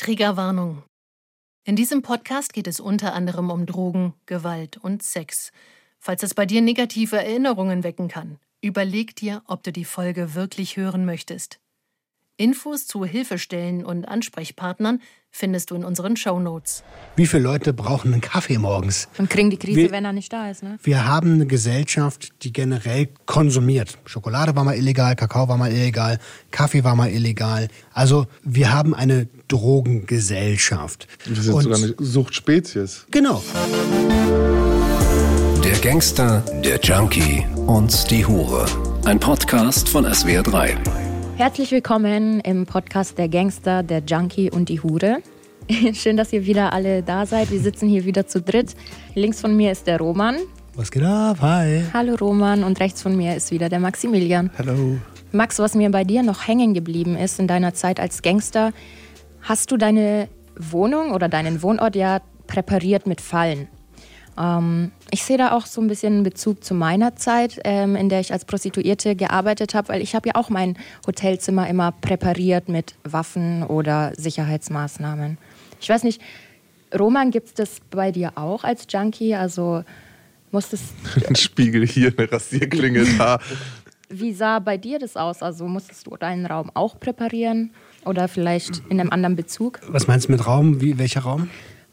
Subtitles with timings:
[0.00, 0.82] Triggerwarnung.
[1.66, 5.52] In diesem Podcast geht es unter anderem um Drogen, Gewalt und Sex.
[5.98, 10.78] Falls es bei dir negative Erinnerungen wecken kann, überleg dir, ob du die Folge wirklich
[10.78, 11.60] hören möchtest.
[12.40, 15.00] Infos zu Hilfestellen und Ansprechpartnern
[15.30, 16.82] findest du in unseren Shownotes.
[17.14, 19.08] Wie viele Leute brauchen einen Kaffee morgens?
[19.18, 20.78] Und kriegen die Krise, Wir- wenn er nicht da ist, ne?
[20.82, 23.98] Wir haben eine Gesellschaft, die generell konsumiert.
[24.06, 26.18] Schokolade war mal illegal, Kakao war mal illegal,
[26.50, 27.68] Kaffee war mal illegal.
[27.92, 31.08] Also wir haben eine Drogengesellschaft.
[31.26, 33.04] Wir sind sogar eine Suchtspezies.
[33.10, 33.42] Genau.
[35.62, 38.64] Der Gangster, der Junkie und die Hure.
[39.04, 41.09] Ein Podcast von SWR3.
[41.40, 45.22] Herzlich willkommen im Podcast Der Gangster, der Junkie und die Hure.
[45.94, 47.50] Schön, dass ihr wieder alle da seid.
[47.50, 48.74] Wir sitzen hier wieder zu dritt.
[49.14, 50.36] Links von mir ist der Roman.
[50.74, 51.38] Was geht ab?
[51.40, 51.82] Hi.
[51.94, 52.62] Hallo Roman.
[52.62, 54.50] Und rechts von mir ist wieder der Maximilian.
[54.58, 54.98] Hallo.
[55.32, 58.74] Max, was mir bei dir noch hängen geblieben ist in deiner Zeit als Gangster,
[59.40, 60.28] hast du deine
[60.58, 63.66] Wohnung oder deinen Wohnort ja präpariert mit Fallen.
[64.38, 68.08] Ähm, ich sehe da auch so ein bisschen einen Bezug zu meiner Zeit, ähm, in
[68.08, 72.68] der ich als Prostituierte gearbeitet habe, weil ich habe ja auch mein Hotelzimmer immer präpariert
[72.68, 75.38] mit Waffen oder Sicherheitsmaßnahmen.
[75.80, 76.20] Ich weiß nicht,
[76.96, 79.34] Roman, gibt es das bei dir auch als Junkie?
[79.34, 79.84] Also
[80.50, 80.94] musstest
[81.28, 83.38] Ein Spiegel hier, eine Rasierklinge da.
[84.08, 85.40] Wie sah bei dir das aus?
[85.40, 87.70] Also musstest du deinen Raum auch präparieren
[88.04, 89.78] oder vielleicht in einem anderen Bezug?
[89.86, 90.80] Was meinst du mit Raum?
[90.80, 91.48] Wie, welcher Raum?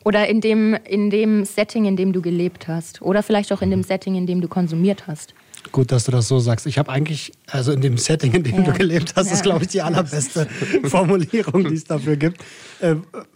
[0.08, 3.02] Oder in dem, in dem Setting, in dem du gelebt hast?
[3.02, 5.34] Oder vielleicht auch in dem Setting, in dem du konsumiert hast?
[5.74, 6.66] Gut, dass du das so sagst.
[6.66, 8.62] Ich habe eigentlich, also in dem Setting, in dem Ja.
[8.62, 9.44] du gelebt hast, ist, Ja.
[9.44, 10.48] glaube ich, die allerbeste
[10.86, 12.42] Formulierung, die es dafür gibt.
[12.80, 12.96] Äh,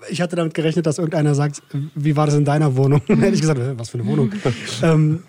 [0.09, 1.61] Ich hatte damit gerechnet, dass irgendeiner sagt,
[1.94, 3.02] wie war das in deiner Wohnung?
[3.09, 4.31] Dann hätte ich gesagt, was für eine Wohnung.
[4.81, 5.23] ähm,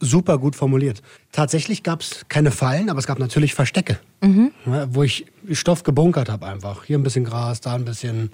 [0.00, 1.02] super gut formuliert.
[1.30, 6.30] Tatsächlich gab es keine Fallen, aber es gab natürlich Verstecke, ja, wo ich Stoff gebunkert
[6.30, 6.84] habe einfach.
[6.84, 8.30] Hier ein bisschen Gras, da ein bisschen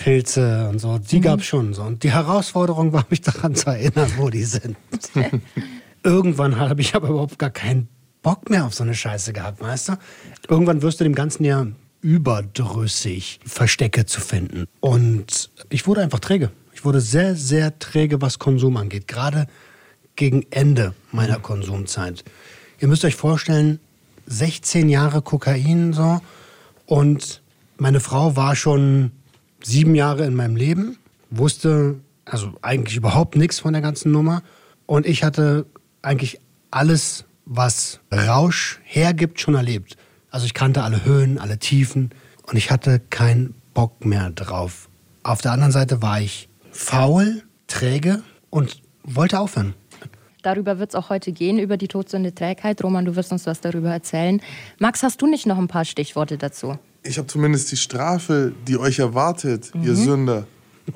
[0.00, 0.98] Pilze und so.
[0.98, 1.74] Die gab es schon.
[1.74, 1.82] So.
[1.82, 4.76] Und die Herausforderung war, mich daran zu erinnern, wo die sind.
[6.02, 7.88] Irgendwann habe ich aber überhaupt gar keinen
[8.22, 9.92] Bock mehr auf so eine Scheiße gehabt, weißt du?
[10.48, 11.66] Irgendwann wirst du dem Ganzen ja
[12.00, 14.66] überdrüssig, Verstecke zu finden.
[14.80, 16.50] Und ich wurde einfach träge.
[16.72, 19.06] Ich wurde sehr, sehr träge, was Konsum angeht.
[19.06, 19.48] Gerade
[20.16, 22.24] gegen Ende meiner Konsumzeit.
[22.78, 23.80] Ihr müsst euch vorstellen,
[24.26, 26.20] 16 Jahre Kokain so
[26.86, 27.42] und
[27.76, 29.12] meine Frau war schon
[29.62, 30.98] sieben Jahre in meinem Leben,
[31.30, 34.42] wusste also eigentlich überhaupt nichts von der ganzen Nummer
[34.86, 35.66] und ich hatte
[36.02, 36.40] eigentlich
[36.70, 39.96] alles, was Rausch hergibt, schon erlebt.
[40.30, 42.10] Also ich kannte alle Höhen, alle Tiefen
[42.46, 44.88] und ich hatte keinen Bock mehr drauf.
[45.22, 49.74] Auf der anderen Seite war ich faul, träge und wollte aufhören.
[50.42, 52.82] Darüber wird es auch heute gehen, über die Todsünde Trägheit.
[52.82, 54.40] Roman, du wirst uns was darüber erzählen.
[54.78, 56.78] Max, hast du nicht noch ein paar Stichworte dazu?
[57.02, 60.46] Ich habe zumindest die Strafe, die euch erwartet, ihr Sünder.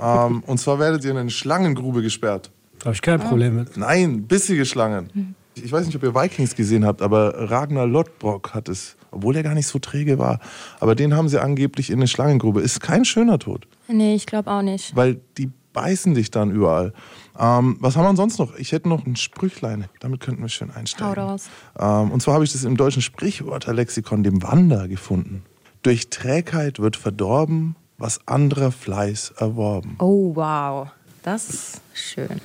[0.01, 2.51] Ähm, und zwar werdet ihr in eine Schlangengrube gesperrt.
[2.81, 3.77] Da habe ich kein Problem mit.
[3.77, 5.35] Nein, bissige Schlangen.
[5.55, 9.43] Ich weiß nicht, ob ihr Vikings gesehen habt, aber Ragnar Lodbrok hat es, obwohl er
[9.45, 10.41] gar nicht so träge war,
[10.81, 12.61] aber den haben sie angeblich in eine Schlangengrube.
[12.61, 14.95] Ist kein schöner Tod, Nee, ich glaube auch nicht.
[14.97, 16.93] weil die beißen dich dann überall.
[17.39, 18.57] Ähm, was haben wir sonst noch?
[18.57, 21.17] Ich hätte noch ein Sprüchlein, damit könnten wir schön einsteigen.
[21.17, 21.49] Hau raus.
[21.79, 25.43] Ähm, und zwar habe ich das im deutschen Sprichwörterlexikon, dem Wander, gefunden.
[25.85, 29.97] Durch Trägheit wird verdorben, was anderer Fleiß erworben.
[29.99, 30.89] Oh, wow.
[31.23, 32.41] Das ist schön.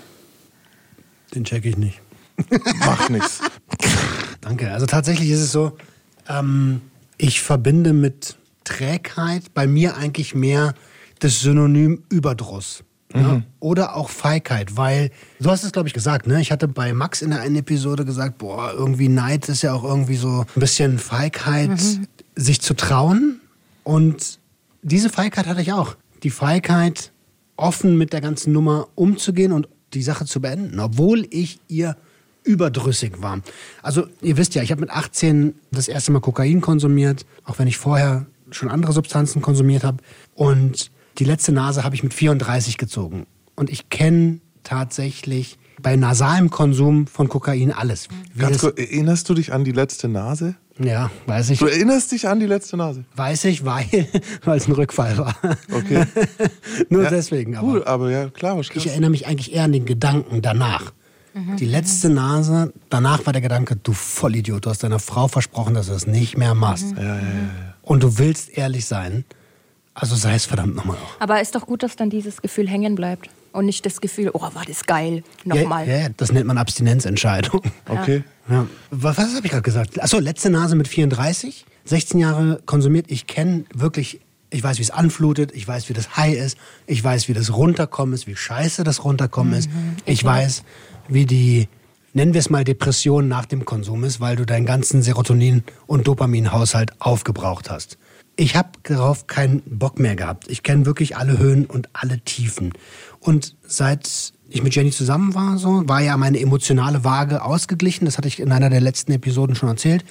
[1.33, 2.01] Den check ich nicht.
[2.79, 3.39] Macht nichts.
[4.41, 4.69] Danke.
[4.73, 5.77] Also tatsächlich ist es so,
[6.27, 6.81] ähm,
[7.17, 8.35] ich verbinde mit
[8.65, 10.73] Trägheit bei mir eigentlich mehr
[11.19, 12.83] das Synonym Überdruss.
[13.13, 13.41] Ja?
[13.59, 16.41] Oder auch Feigheit, weil, du hast es, glaube ich, gesagt, ne?
[16.41, 19.83] Ich hatte bei Max in der einen Episode gesagt, boah, irgendwie Neid ist ja auch
[19.83, 21.71] irgendwie so ein bisschen Feigheit,
[22.35, 23.41] sich zu trauen.
[23.83, 24.39] Und
[24.81, 25.95] diese Feigheit hatte ich auch.
[26.23, 27.11] Die Feigheit,
[27.59, 31.97] offen mit der ganzen Nummer umzugehen und die Sache zu beenden, obwohl ich ihr
[32.43, 33.41] überdrüssig war.
[33.81, 37.67] Also ihr wisst ja, ich habe mit 18 das erste Mal Kokain konsumiert, auch wenn
[37.67, 39.97] ich vorher schon andere Substanzen konsumiert habe.
[40.35, 43.27] Und die letzte Nase habe ich mit 34 gezogen.
[43.55, 48.07] Und ich kenne tatsächlich bei nasalem Konsum von Kokain alles.
[48.33, 50.55] Wie Ganz kurz, erinnerst du dich an die letzte Nase?
[50.77, 51.59] ja, weiß ich.
[51.59, 53.03] Du erinnerst dich an die letzte Nase?
[53.15, 53.85] Weiß ich, weil
[54.45, 55.35] weil es ein Rückfall war.
[55.71, 56.05] Okay.
[56.89, 57.57] Nur Ja, deswegen.
[57.57, 57.67] Aber.
[57.67, 60.93] Cool, aber ja, klar, was Ich erinnere mich eigentlich eher an den Gedanken danach.
[61.57, 65.85] Die letzte Nase, danach war der Gedanke, du Vollidiot, du hast deiner Frau versprochen, dass
[65.85, 66.87] du das nicht mehr machst.
[67.81, 69.23] Und du willst ehrlich sein,
[69.93, 71.21] also sei es verdammt nochmal auch.
[71.21, 73.29] Aber ist doch gut, dass dann dieses Gefühl hängen bleibt.
[73.51, 75.23] Und nicht das Gefühl, oh, war das geil.
[75.43, 75.87] Nochmal.
[75.87, 77.61] Ja, ja, das nennt man Abstinenzentscheidung.
[77.87, 78.23] Okay.
[78.49, 78.67] Ja.
[78.91, 80.01] Was, was habe ich gerade gesagt?
[80.01, 83.05] Achso, letzte Nase mit 34, 16 Jahre konsumiert.
[83.09, 85.51] Ich kenne wirklich Ich weiß, wie es anflutet.
[85.53, 86.57] Ich weiß, wie das High ist.
[86.87, 89.69] Ich weiß, wie das Runterkommen ist, wie scheiße das Runterkommen ist.
[90.05, 90.63] Ich weiß,
[91.07, 91.67] wie die,
[92.13, 96.07] nennen wir es mal Depression nach dem Konsum ist, weil du deinen ganzen Serotonin- und
[96.07, 97.97] Dopaminhaushalt aufgebraucht hast.
[98.35, 100.45] Ich habe darauf keinen Bock mehr gehabt.
[100.49, 102.71] Ich kenne wirklich alle Höhen und alle Tiefen.
[103.19, 108.05] Und seit ich mit Jenny zusammen war, so, war ja meine emotionale Waage ausgeglichen.
[108.05, 110.03] Das hatte ich in einer der letzten Episoden schon erzählt.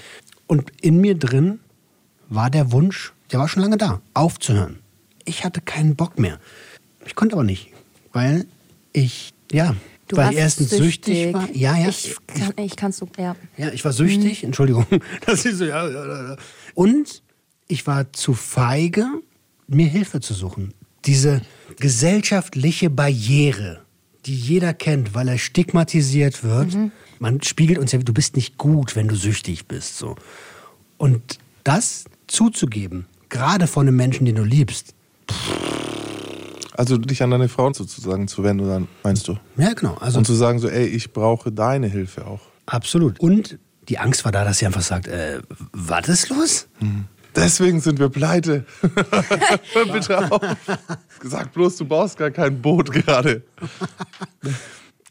[0.46, 1.60] Und in mir drin
[2.28, 4.78] war der Wunsch, der war schon lange da, aufzuhören.
[5.24, 6.38] Ich hatte keinen Bock mehr.
[7.04, 7.70] Ich konnte aber nicht,
[8.12, 8.46] weil
[8.92, 9.74] ich, ja,
[10.08, 11.48] Du weil warst ich erstens süchtig, war.
[11.52, 11.88] Ja, ja.
[11.88, 13.36] Ich kann, ich kann so, ja.
[13.58, 14.86] Ja, ich war süchtig, Entschuldigung.
[15.26, 16.36] Das ist so, ja, ja, ja.
[16.74, 17.22] Und
[17.68, 19.06] ich war zu feige,
[19.66, 20.72] mir Hilfe zu suchen.
[21.06, 21.40] Diese
[21.78, 23.80] gesellschaftliche Barriere,
[24.26, 26.76] die jeder kennt, weil er stigmatisiert wird.
[27.18, 29.96] Man spiegelt uns ja, du bist nicht gut, wenn du süchtig bist.
[29.98, 30.16] So.
[30.96, 34.94] Und das zuzugeben, gerade von einem Menschen, den du liebst,
[36.76, 39.36] Also dich an deine Frau sozusagen zu wenden, dann meinst du?
[39.56, 42.40] ja genau, also Und zu sagen so, ey, ich brauche deine Hilfe auch.
[42.66, 43.18] absolut.
[43.20, 43.58] Und
[43.88, 45.40] die Angst war da, dass sie einfach sagt, äh,
[45.72, 46.68] was ist los?
[47.38, 48.66] Deswegen sind wir pleite.
[49.72, 50.40] Hör bitte auf.
[51.20, 53.44] Gesagt bloß, du baust gar kein Boot gerade.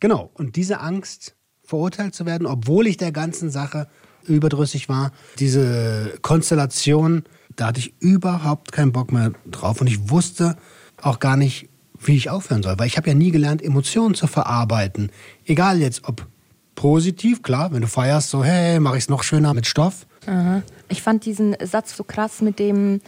[0.02, 0.30] Genau.
[0.34, 3.88] Und diese Angst, verurteilt zu werden, obwohl ich der ganzen Sache
[4.26, 7.24] überdrüssig war, diese Konstellation,
[7.56, 9.80] da hatte ich überhaupt keinen Bock mehr drauf.
[9.80, 10.58] Und ich wusste
[11.02, 11.70] auch gar nicht,
[12.00, 12.78] wie ich aufhören soll.
[12.78, 15.12] Weil ich habe ja nie gelernt, Emotionen zu verarbeiten.
[15.46, 16.28] Egal jetzt, ob
[16.76, 20.06] positiv, klar, wenn du feierst, so, hey, mache ich es noch schöner mit Stoff.
[20.26, 20.62] Aha.
[20.90, 23.02] Ich fand diesen Satz so krass mit dem,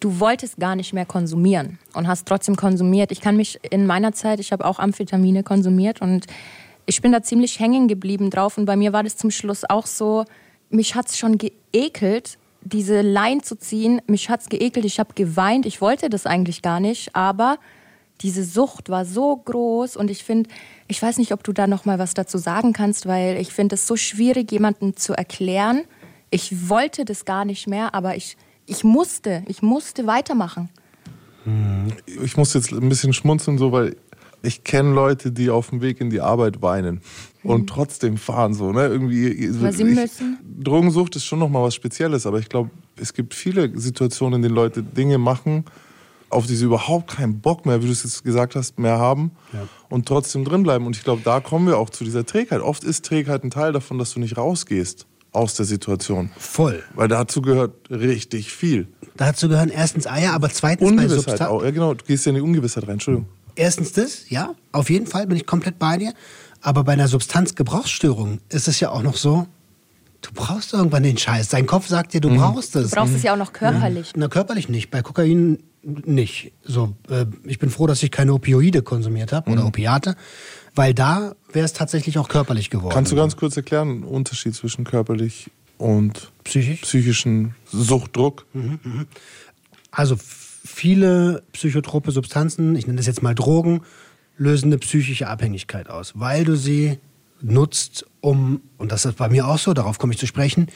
[0.00, 3.12] du wolltest gar nicht mehr konsumieren und hast trotzdem konsumiert.
[3.12, 6.26] Ich kann mich in meiner Zeit, ich habe auch Amphetamine konsumiert und
[6.86, 9.86] ich bin da ziemlich hängen geblieben drauf und bei mir war das zum Schluss auch
[9.86, 10.24] so,
[10.70, 14.00] mich hat es schon geekelt, diese Line zu ziehen.
[14.06, 17.58] Mich hat es geekelt, ich habe geweint, ich wollte das eigentlich gar nicht, aber
[18.20, 20.50] diese Sucht war so groß und ich finde,
[20.88, 23.76] ich weiß nicht, ob du da noch mal was dazu sagen kannst, weil ich finde
[23.76, 25.82] es so schwierig, jemandem zu erklären.
[26.30, 28.36] Ich wollte das gar nicht mehr, aber ich,
[28.66, 30.68] ich musste, ich musste weitermachen.
[32.22, 33.96] Ich muss jetzt ein bisschen schmunzeln, so, weil
[34.42, 37.00] ich kenne Leute, die auf dem Weg in die Arbeit weinen
[37.42, 38.86] und trotzdem fahren so, ne?
[38.86, 39.48] Irgendwie.
[39.48, 40.38] so- Weil sie ich, müssen.
[40.62, 44.42] Drogensucht ist schon noch mal was Spezielles, aber ich glaube, es gibt viele Situationen, in
[44.42, 45.64] denen Leute Dinge machen,
[46.28, 49.32] auf die sie überhaupt keinen Bock mehr, wie du es jetzt gesagt hast, mehr haben
[49.88, 50.86] und trotzdem drinbleiben.
[50.86, 52.60] Und ich glaube, da kommen wir auch zu dieser Trägheit.
[52.60, 56.30] Oft ist Trägheit ein Teil davon, dass du nicht rausgehst aus der Situation.
[56.36, 56.82] Voll.
[56.94, 58.88] Weil dazu gehört richtig viel.
[59.16, 61.50] Dazu gehören erstens Eier, aber zweitens bei Ungewissheit Substanz.
[61.50, 61.62] auch.
[61.62, 62.94] Ja, genau, du gehst ja in die Ungewissheit rein.
[62.94, 63.28] Entschuldigung.
[63.54, 66.14] Erstens das, ja, auf jeden Fall bin ich komplett bei dir.
[66.62, 69.46] Aber bei einer Substanzgebrauchsstörung ist es ja auch noch so,
[70.20, 71.48] du brauchst irgendwann den Scheiß.
[71.48, 72.90] Dein Kopf sagt dir, du brauchst es.
[72.90, 74.12] Du brauchst es ja auch noch körperlich.
[74.16, 74.90] Na, körperlich nicht.
[74.90, 76.52] Bei Kokain nicht.
[76.62, 80.14] So, äh, ich bin froh, dass ich keine Opioide konsumiert habe oder Opiate,
[80.74, 82.94] weil da wäre es tatsächlich auch körperlich geworden.
[82.94, 86.82] Kannst du ganz kurz erklären, den Unterschied zwischen körperlich und Psychisch?
[86.82, 88.46] psychischen Suchtdruck?
[89.90, 93.82] Also viele psychotrope Substanzen, ich nenne das jetzt mal Drogen,
[94.36, 96.98] lösen eine psychische Abhängigkeit aus, weil du sie
[97.42, 100.68] nutzt, um, und das ist bei mir auch so, darauf komme ich zu sprechen,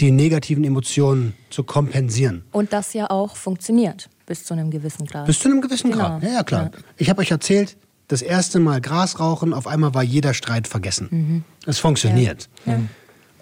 [0.00, 2.44] die negativen Emotionen zu kompensieren.
[2.52, 5.26] Und das ja auch funktioniert bis zu einem gewissen Grad.
[5.26, 6.04] Bis zu einem gewissen Genau.
[6.04, 6.22] Grad.
[6.22, 6.70] Ja, ja, klar.
[6.72, 6.78] Ja.
[6.98, 7.76] Ich habe euch erzählt,
[8.08, 11.44] das erste Mal Gras rauchen, auf einmal war jeder Streit vergessen.
[11.66, 12.48] Es funktioniert.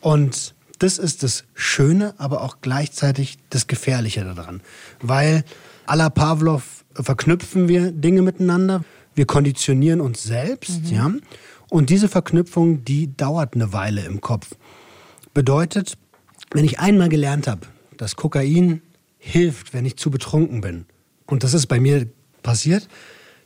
[0.01, 4.61] Und das ist das Schöne, aber auch gleichzeitig das Gefährliche daran.
[5.01, 5.45] Weil
[5.87, 8.85] à la Pavlov verknüpfen wir Dinge miteinander.
[9.15, 11.11] Wir konditionieren uns selbst, ja.
[11.71, 14.55] Und diese Verknüpfung, die dauert eine Weile im Kopf.
[15.33, 15.97] Bedeutet,
[16.53, 18.83] wenn ich einmal gelernt habe, dass Kokain
[19.19, 20.87] hilft, wenn ich zu betrunken bin,
[21.27, 22.07] und das ist bei mir
[22.43, 22.89] passiert,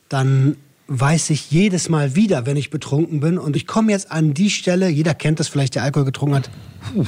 [0.09, 0.57] dann
[0.91, 4.51] weiß ich jedes Mal wieder, wenn ich betrunken bin, und ich komme jetzt an die
[4.51, 6.51] Stelle, jeder kennt das vielleicht, der Alkohol getrunken hat,
[6.93, 7.07] puh,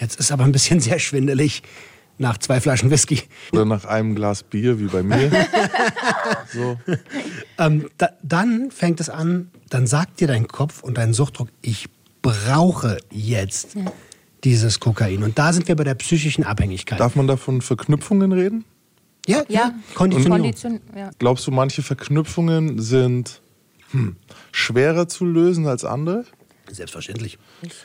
[0.00, 1.62] jetzt ist aber ein bisschen sehr schwindelig
[2.18, 3.22] nach zwei Flaschen Whisky.
[3.52, 5.30] Oder nach einem Glas Bier, wie bei mir.
[6.52, 6.76] so.
[7.58, 11.86] Ähm, da, dann fängt es an, dann sagt dir dein Kopf und dein Suchtdruck, ich
[12.22, 13.76] brauche jetzt
[14.42, 15.22] dieses Kokain.
[15.22, 16.98] Und da sind wir bei der psychischen Abhängigkeit.
[16.98, 18.64] Darf man da von Verknüpfungen reden?
[19.26, 20.40] Ja, ja, Konditionierung.
[20.42, 21.10] Kondition, ja.
[21.18, 23.40] Glaubst du, manche Verknüpfungen sind
[23.90, 24.16] hm,
[24.52, 26.24] schwerer zu lösen als andere?
[26.70, 27.38] Selbstverständlich.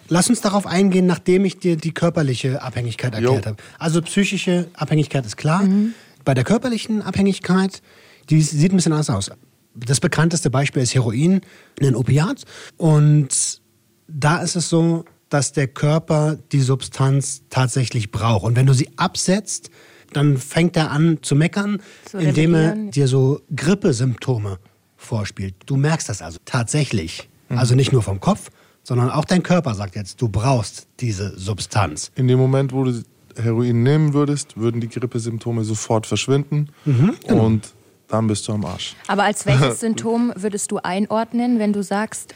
[0.09, 3.57] Lass uns darauf eingehen, nachdem ich dir die körperliche Abhängigkeit erklärt habe.
[3.77, 5.63] Also psychische Abhängigkeit ist klar.
[6.25, 7.81] Bei der körperlichen Abhängigkeit,
[8.29, 9.31] die sieht ein bisschen anders aus.
[9.75, 11.41] Das bekannteste Beispiel ist Heroin,
[11.79, 12.43] ein Opiat.
[12.77, 13.61] Und
[14.07, 18.43] da ist es so, dass der Körper die Substanz tatsächlich braucht.
[18.45, 19.69] Und wenn du sie absetzt,
[20.13, 24.59] dann fängt er an zu meckern, Zu indem er dir so Grippesymptome
[24.97, 25.55] vorspielt.
[25.65, 27.27] Du merkst das also tatsächlich.
[27.49, 28.49] Also nicht nur vom Kopf,
[28.83, 32.11] sondern auch dein Körper sagt jetzt, du brauchst diese Substanz.
[32.15, 33.03] In dem Moment, wo du
[33.35, 37.45] Heroin nehmen würdest, würden die Grippesymptome sofort verschwinden Mhm, genau.
[37.45, 37.73] und
[38.07, 38.95] dann bist du am Arsch.
[39.07, 42.33] Aber als welches Symptom würdest du einordnen, wenn du sagst,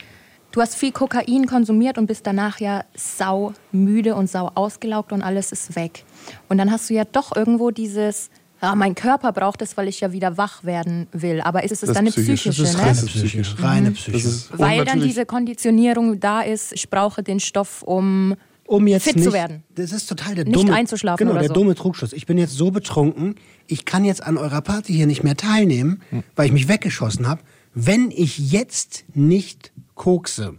[0.52, 5.22] du hast viel Kokain konsumiert und bist danach ja sau müde und sau ausgelaugt und
[5.22, 6.04] alles ist weg.
[6.50, 8.30] Und dann hast du ja doch irgendwo dieses,
[8.62, 11.42] ja, mein Körper braucht es, weil ich ja wieder wach werden will.
[11.42, 12.42] Aber ist es Das dann eine psychisch.
[12.42, 12.84] psychische, Das ist ne?
[12.84, 13.42] reine Das ist Psyche.
[13.42, 13.56] psychisch.
[13.64, 18.36] Reine ist, und Weil dann diese Konditionierung da ist, ich brauche den Stoff, um
[18.68, 19.64] um jetzt fit nicht, zu werden.
[19.76, 21.54] Das ist total der Nicht dumme, einzuschlafen Genau, oder der so.
[21.54, 22.14] dumme Trugschluss.
[22.14, 23.36] Ich bin jetzt so betrunken,
[23.68, 26.24] ich kann jetzt an eurer Party hier nicht mehr teilnehmen, Hm.
[26.36, 27.42] weil ich mich weggeschossen habe.
[27.76, 30.56] Wenn ich jetzt nicht kokse,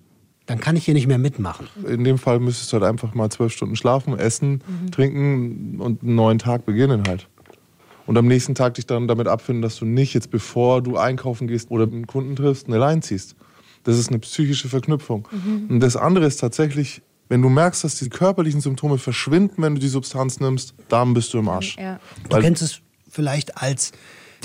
[0.46, 1.68] dann kann ich hier nicht mehr mitmachen.
[1.88, 4.90] In dem Fall müsstest du halt einfach mal zwölf Stunden schlafen, essen, Mhm.
[4.90, 7.28] trinken und einen neuen Tag beginnen halt.
[8.06, 11.48] Und am nächsten Tag dich dann damit abfinden, dass du nicht jetzt, bevor du einkaufen
[11.48, 13.34] gehst oder einen Kunden triffst, eine Line ziehst.
[13.82, 15.26] Das ist eine psychische Verknüpfung.
[15.32, 15.66] Mhm.
[15.68, 19.80] Und das andere ist tatsächlich, wenn du merkst, dass die körperlichen Symptome verschwinden, wenn du
[19.80, 21.76] die Substanz nimmst, dann bist du im Arsch.
[21.76, 21.98] Ja.
[22.28, 23.90] Du Weil- kennst es vielleicht als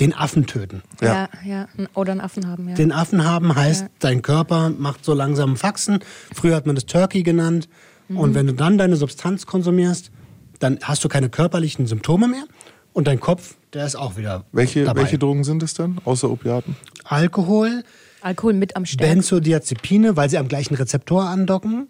[0.00, 0.82] den Affen töten.
[1.00, 1.68] Ja, ja.
[1.94, 2.74] Oder einen Affen haben, ja.
[2.74, 3.88] Den Affen haben heißt, Ja.
[3.98, 6.00] dein Körper macht so langsam Faxen.
[6.34, 7.68] Früher hat man das Turkey genannt.
[8.08, 8.16] Mhm.
[8.18, 10.10] Und wenn du dann deine Substanz konsumierst,
[10.58, 12.44] dann hast du keine körperlichen Symptome mehr.
[12.92, 15.02] Und dein Kopf, der ist auch wieder Welche, dabei.
[15.02, 16.76] welche Drogen sind es denn, außer Opiaten?
[17.04, 17.84] Alkohol,
[18.20, 19.16] Alkohol mit am stärksten.
[19.18, 21.88] Benzodiazepine, weil sie am gleichen Rezeptor andocken,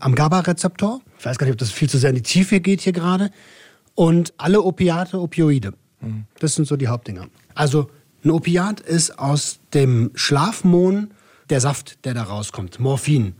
[0.00, 1.00] am GABA-Rezeptor.
[1.18, 3.30] Ich weiß gar nicht, ob das viel zu sehr in die Tiefe geht hier gerade.
[3.94, 5.74] Und alle Opiate, Opioide.
[6.38, 7.28] Das sind so die Hauptdinger.
[7.54, 7.90] Also
[8.24, 11.12] ein Opiat ist aus dem Schlafmohn
[11.50, 12.80] der Saft, der da rauskommt.
[12.80, 13.34] Morphin.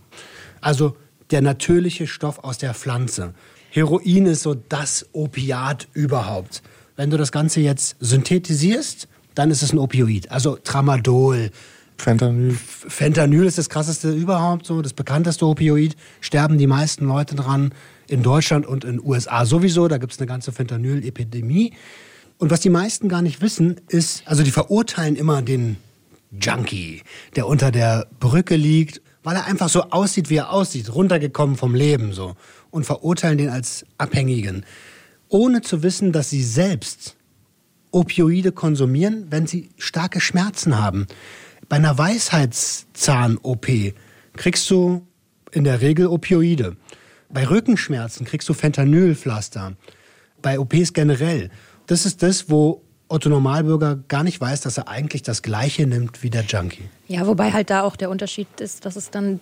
[0.61, 0.97] Also
[1.31, 3.35] der natürliche Stoff aus der Pflanze.
[3.71, 6.63] Heroin ist so das Opiat überhaupt.
[6.97, 10.31] Wenn du das Ganze jetzt synthetisierst, dann ist es ein Opioid.
[10.31, 11.51] Also Tramadol,
[11.97, 12.55] Fentanyl.
[12.55, 15.97] Fentanyl ist das krasseste überhaupt, so das bekannteste Opioid.
[16.21, 17.73] Sterben die meisten Leute dran
[18.09, 19.89] in Deutschland und in den USA sowieso.
[19.89, 21.73] Da gibt es eine ganze Fentanyl-Epidemie.
[22.43, 25.77] Und was die meisten gar nicht wissen, ist, also die verurteilen immer den
[26.33, 27.03] Junkie,
[27.37, 31.77] der unter der Brücke liegt, weil er einfach so aussieht, wie er aussieht, runtergekommen vom
[31.77, 32.35] Leben so.
[32.73, 34.67] Und verurteilen den als Abhängigen.
[35.29, 37.15] Ohne zu wissen, dass sie selbst
[37.93, 41.07] Opioide konsumieren, wenn sie starke Schmerzen haben.
[41.69, 43.69] Bei einer Weisheitszahn-OP
[44.33, 45.07] kriegst du
[45.53, 46.77] in der Regel Opioide.
[47.29, 49.77] Bei Rückenschmerzen kriegst du Fentanylpflaster.
[50.43, 51.49] Bei OPs generell.
[51.93, 56.23] Das ist das, wo Otto Normalbürger gar nicht weiß, dass er eigentlich das Gleiche nimmt
[56.23, 56.85] wie der Junkie.
[57.07, 59.41] Ja, wobei halt da auch der Unterschied ist, dass es dann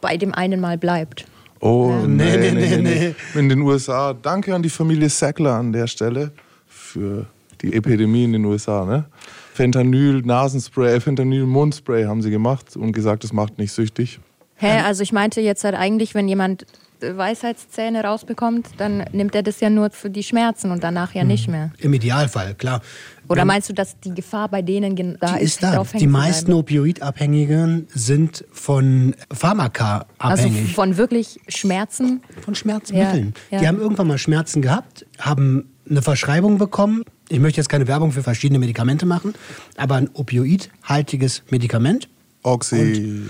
[0.00, 1.26] bei dem einen Mal bleibt.
[1.60, 5.56] Oh, Nee, nee, nee, nee, nee, nee, In den USA, danke an die Familie Sackler
[5.56, 6.32] an der Stelle
[6.66, 7.26] für
[7.60, 8.86] die Epidemie in den USA.
[8.86, 9.04] Ne?
[9.52, 14.20] Fentanyl, Nasenspray, Fentanyl, Mundspray haben sie gemacht und gesagt, es macht nicht süchtig.
[14.56, 16.64] Hä, also ich meinte jetzt halt eigentlich, wenn jemand
[17.00, 21.24] äh, Weisheitszähne rausbekommt, dann nimmt er das ja nur für die Schmerzen und danach ja
[21.24, 21.70] nicht mehr.
[21.78, 22.80] Im Idealfall, klar.
[23.28, 25.82] Oder meinst du, dass die Gefahr bei denen da Die ist, da.
[25.98, 26.52] Die meisten?
[26.52, 30.74] Opioidabhängigen sind von Pharmaka Also abhängig.
[30.74, 32.22] von wirklich Schmerzen.
[32.42, 33.34] Von Schmerzmitteln.
[33.50, 33.60] Ja, ja.
[33.60, 37.02] Die haben irgendwann mal Schmerzen gehabt, haben eine Verschreibung bekommen.
[37.28, 39.34] Ich möchte jetzt keine Werbung für verschiedene Medikamente machen,
[39.76, 42.08] aber ein opioidhaltiges Medikament.
[42.44, 43.22] Oxy.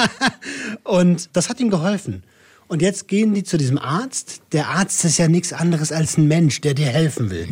[0.84, 2.22] Und das hat ihm geholfen.
[2.68, 4.40] Und jetzt gehen die zu diesem Arzt.
[4.52, 7.46] Der Arzt ist ja nichts anderes als ein Mensch, der dir helfen will.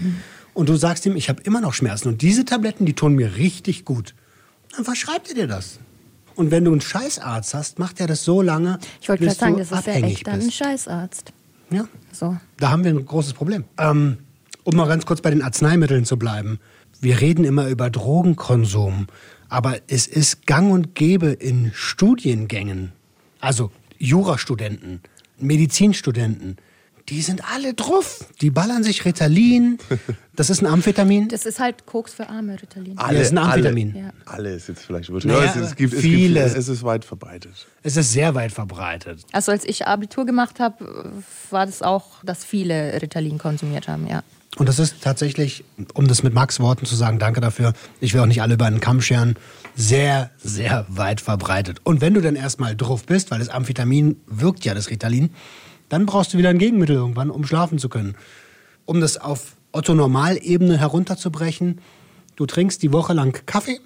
[0.55, 3.37] Und du sagst ihm, ich habe immer noch Schmerzen und diese Tabletten, die tun mir
[3.37, 4.15] richtig gut.
[4.75, 5.79] Dann verschreibt er dir das.
[6.37, 9.57] Und wenn du einen Scheißarzt hast, macht er das so lange, Ich wollte gerade sagen,
[9.57, 10.51] du das ist ja echt dann ein.
[10.51, 11.33] Scheißarzt.
[11.71, 11.87] Ja.
[12.13, 12.37] So.
[12.57, 13.65] Da haben wir ein großes Problem.
[13.79, 14.19] Ähm,
[14.65, 16.59] um mal ganz kurz bei den Arzneimitteln zu bleiben.
[17.01, 19.07] Wir reden immer über Drogenkonsum,
[19.51, 22.93] aber es ist gang und gäbe in Studiengängen,
[23.41, 25.01] also Jurastudenten,
[25.39, 26.57] Medizinstudenten,
[27.11, 28.25] die sind alle drauf.
[28.41, 29.79] Die ballern sich Ritalin.
[30.37, 31.29] Das ist ein Amphetamin.
[31.29, 32.97] Das ist halt Koks für Arme, Ritalin.
[32.97, 33.95] Ja, das ist ein Amphetamin.
[33.95, 34.11] Ja.
[34.25, 35.35] Alle ist jetzt vielleicht übertrieben.
[35.35, 36.41] Naja, es, gibt, viele.
[36.41, 37.67] Es, gibt, es ist weit verbreitet.
[37.83, 39.27] Es ist sehr weit verbreitet.
[39.33, 41.13] Also als ich Abitur gemacht habe,
[41.51, 44.23] war das auch, dass viele Ritalin konsumiert haben, ja.
[44.57, 45.65] Und das ist tatsächlich,
[45.95, 48.67] um das mit Max Worten zu sagen, danke dafür, ich will auch nicht alle über
[48.67, 49.37] einen Kamm scheren,
[49.77, 51.81] sehr, sehr weit verbreitet.
[51.85, 55.31] Und wenn du dann erstmal drauf bist, weil das Amphetamin wirkt ja, das Ritalin,
[55.89, 58.17] dann brauchst du wieder ein Gegenmittel irgendwann, um schlafen zu können.
[58.87, 61.81] Um das auf Otto-Normal-Ebene herunterzubrechen,
[62.35, 63.81] du trinkst die Woche lang Kaffee,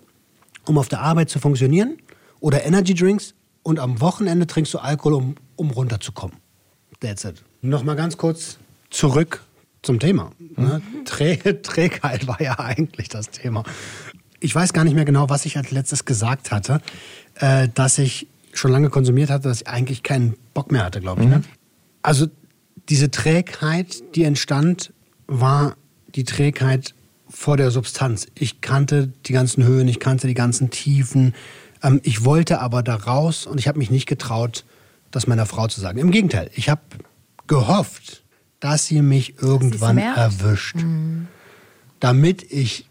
[0.64, 1.99] um auf der Arbeit zu funktionieren,
[2.40, 6.37] oder Energy Drinks, und am Wochenende trinkst du Alkohol, um, um runterzukommen.
[7.00, 7.42] That's it.
[7.62, 8.59] Nochmal ganz kurz
[8.90, 9.42] zurück
[9.85, 10.33] zum Thema.
[10.57, 10.83] Ne?
[11.05, 13.64] Trä Trägheit war ja eigentlich das Thema.
[14.41, 16.81] Ich weiß gar nicht mehr genau, was ich als letztes gesagt hatte,
[17.37, 21.23] äh, dass ich schon lange konsumiert hatte, dass ich eigentlich keinen Bock mehr hatte, glaube
[21.23, 21.29] ich.
[21.29, 21.43] Ne?
[22.03, 22.26] Also
[22.88, 24.93] diese Trägheit, die entstand,
[25.26, 25.76] war
[26.14, 26.95] die Trägheit
[27.29, 28.26] vor der Substanz.
[28.35, 31.35] Ich kannte die ganzen Höhen, ich kannte die ganzen Tiefen.
[31.83, 34.64] Ähm, ich wollte aber da raus und ich habe mich nicht getraut,
[35.11, 35.99] das meiner Frau zu sagen.
[35.99, 36.83] Im Gegenteil, ich habe
[37.47, 38.24] gehofft,
[38.64, 40.76] dass sie mich irgendwann erwischt.
[42.00, 42.87] Damit ich,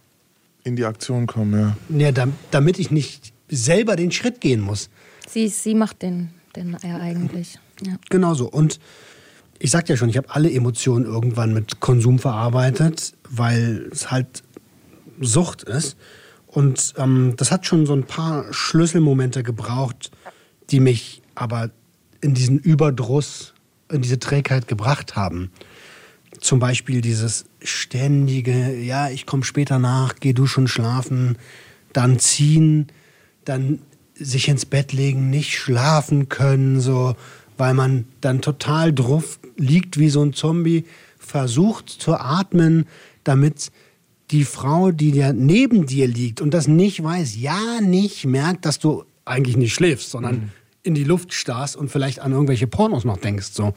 [0.64, 1.98] In die Aktion kommen, ja.
[1.98, 4.90] ja, dam- damit ich nicht selber den Schritt gehen muss.
[5.28, 7.58] Sie, sie macht den, den ja eigentlich.
[7.84, 7.96] Ja.
[8.12, 8.48] Genau so.
[8.50, 8.80] Und
[9.58, 14.44] ich sagte ja schon, ich habe alle Emotionen irgendwann mit Konsum verarbeitet, weil es halt
[15.20, 15.98] Sucht ist.
[16.46, 20.12] Und ähm, das hat schon so ein paar Schlüsselmomente gebraucht,
[20.70, 21.72] die mich aber
[22.22, 23.53] in diesen Überdruss,
[23.92, 25.52] in diese Trägheit gebracht haben.
[26.40, 31.38] Zum Beispiel dieses ständige, ja, ich komme später nach, geh du schon schlafen,
[31.94, 32.88] dann ziehen,
[33.46, 33.80] dann
[34.16, 37.16] sich ins Bett legen, nicht schlafen können, so,
[37.58, 40.86] weil man dann total drauf liegt wie so ein Zombie,
[41.18, 42.86] versucht zu atmen,
[43.24, 43.72] damit
[44.32, 48.80] die Frau, die ja neben dir liegt und das nicht weiß, ja nicht merkt, dass
[48.80, 50.52] du eigentlich nicht schläfst, sondern
[50.84, 53.74] in die Luft starrst und vielleicht an irgendwelche Pornos noch denkst, so.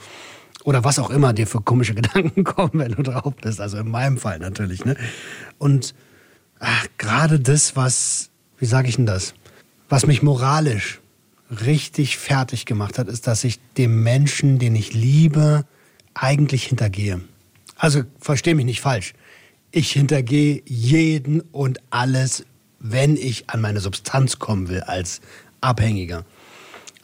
[0.64, 3.60] Oder was auch immer dir für komische Gedanken kommen, wenn du drauf bist.
[3.60, 4.84] Also in meinem Fall natürlich.
[4.84, 4.96] Ne?
[5.58, 5.94] Und
[6.58, 9.34] ach, gerade das, was, wie sage ich denn das,
[9.88, 11.00] was mich moralisch
[11.50, 15.64] richtig fertig gemacht hat, ist, dass ich dem Menschen, den ich liebe,
[16.14, 17.20] eigentlich hintergehe.
[17.76, 19.14] Also verstehe mich nicht falsch.
[19.70, 22.44] Ich hintergehe jeden und alles,
[22.80, 25.20] wenn ich an meine Substanz kommen will als
[25.60, 26.24] Abhängiger.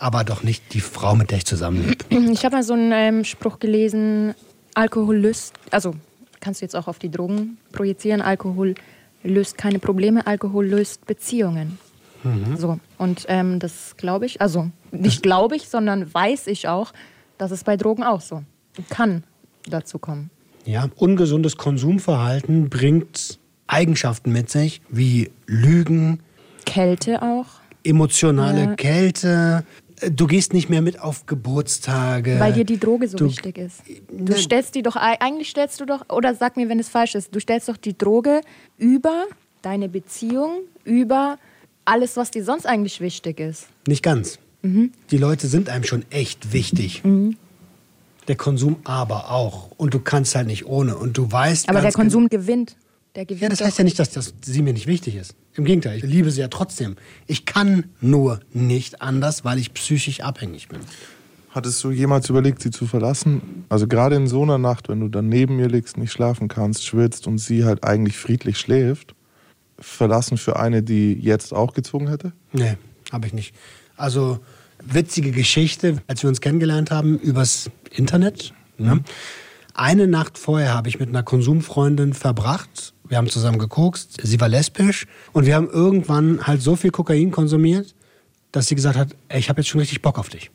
[0.02, 2.04] Aber doch nicht die Frau, mit der ich zusammenlebe.
[2.32, 4.34] Ich habe mal so einen ähm, Spruch gelesen,
[4.74, 5.94] Alkohol löst, also
[6.40, 8.74] kannst du jetzt auch auf die Drogen projizieren, Alkohol
[9.22, 11.78] löst keine Probleme, Alkohol löst Beziehungen.
[12.56, 16.92] So, und ähm, das glaube ich, also nicht glaube ich, sondern weiß ich auch,
[17.38, 18.42] dass es bei Drogen auch so
[18.90, 19.22] kann
[19.68, 20.30] dazu kommen.
[20.64, 23.38] Ja, ungesundes Konsumverhalten bringt
[23.68, 26.20] Eigenschaften mit sich, wie Lügen,
[26.64, 28.74] Kälte auch, emotionale Ja.
[28.76, 29.64] Kälte.
[30.10, 32.36] Du gehst nicht mehr mit auf Geburtstage.
[32.40, 33.82] weil dir die Droge so du- wichtig ist.
[34.10, 37.34] Du stellst die doch, eigentlich stellst du doch, oder sag mir, wenn es falsch ist,
[37.34, 38.40] du stellst doch die Droge
[38.78, 39.24] über
[39.62, 41.38] deine Beziehung, über
[41.84, 43.66] alles, was dir sonst eigentlich wichtig ist.
[43.86, 44.38] Nicht ganz.
[44.62, 44.92] Mhm.
[45.10, 47.02] Die Leute sind einem schon echt wichtig.
[48.28, 49.70] Der Konsum aber auch.
[49.76, 50.96] Und du kannst halt nicht ohne.
[50.96, 51.68] Und du weißt.
[51.68, 52.76] Aber der Konsum gewinnt.
[53.14, 55.34] Der gewinnt Ja, das heißt ja nicht, dass das sie mir nicht wichtig ist.
[55.54, 56.96] Im Gegenteil, ich liebe sie ja trotzdem.
[57.26, 60.80] Ich kann nur nicht anders, weil ich psychisch abhängig bin.
[61.50, 63.66] Hattest du jemals überlegt, sie zu verlassen?
[63.68, 66.86] Also gerade in so einer Nacht, wenn du dann neben ihr liegst, nicht schlafen kannst,
[66.86, 69.14] schwitzt und sie halt eigentlich friedlich schläft,
[69.78, 72.32] verlassen für eine, die jetzt auch gezwungen hätte?
[72.52, 72.78] Nee,
[73.12, 73.54] habe ich nicht.
[73.96, 74.40] Also
[74.82, 78.54] witzige Geschichte, als wir uns kennengelernt haben übers Internet.
[78.78, 79.04] Ne?
[79.74, 82.91] Eine Nacht vorher habe ich mit einer Konsumfreundin verbracht.
[83.12, 84.16] Wir haben zusammen gekokst.
[84.22, 87.94] Sie war lesbisch und wir haben irgendwann halt so viel Kokain konsumiert,
[88.52, 90.50] dass sie gesagt hat, ey, ich habe jetzt schon richtig Bock auf dich.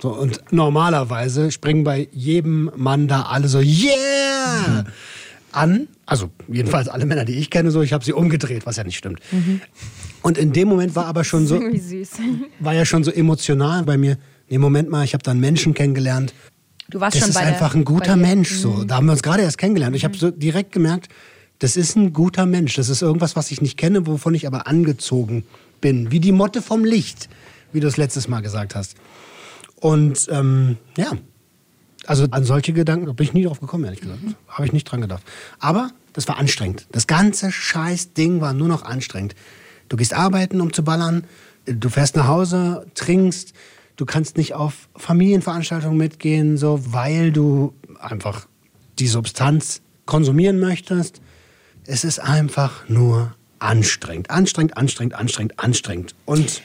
[0.00, 4.86] So, und normalerweise springen bei jedem Mann da alle so, yeah!
[5.52, 5.88] an.
[6.06, 8.96] Also jedenfalls alle Männer, die ich kenne, so, ich habe sie umgedreht, was ja nicht
[8.96, 9.20] stimmt.
[10.22, 12.12] Und in dem Moment war aber schon so, Wie süß.
[12.60, 14.16] war ja schon so emotional bei mir.
[14.48, 16.32] Nee, Moment mal, ich habe da einen Menschen kennengelernt.
[16.88, 18.16] Du warst Das schon ist bei einfach der, ein guter.
[18.16, 18.54] Mensch.
[18.56, 18.82] So.
[18.84, 19.94] Da haben wir uns gerade erst kennengelernt.
[19.94, 21.08] Ich habe so direkt gemerkt,
[21.60, 22.74] das ist ein guter Mensch.
[22.74, 25.44] Das ist irgendwas, was ich nicht kenne, wovon ich aber angezogen
[25.80, 26.10] bin.
[26.10, 27.28] Wie die Motte vom Licht,
[27.72, 28.96] wie du es letztes Mal gesagt hast.
[29.76, 31.12] Und ähm, ja,
[32.06, 34.20] also an solche Gedanken bin ich nie drauf gekommen, ehrlich gesagt.
[34.48, 35.22] Habe ich nicht dran gedacht.
[35.58, 36.86] Aber das war anstrengend.
[36.92, 39.34] Das ganze scheiß Ding war nur noch anstrengend.
[39.90, 41.24] Du gehst arbeiten, um zu ballern.
[41.66, 43.52] Du fährst nach Hause, trinkst.
[43.96, 48.46] Du kannst nicht auf Familienveranstaltungen mitgehen, so, weil du einfach
[48.98, 51.20] die Substanz konsumieren möchtest.
[51.92, 54.30] Es ist einfach nur anstrengend.
[54.30, 56.14] Anstrengend, anstrengend, anstrengend, anstrengend.
[56.24, 56.62] Und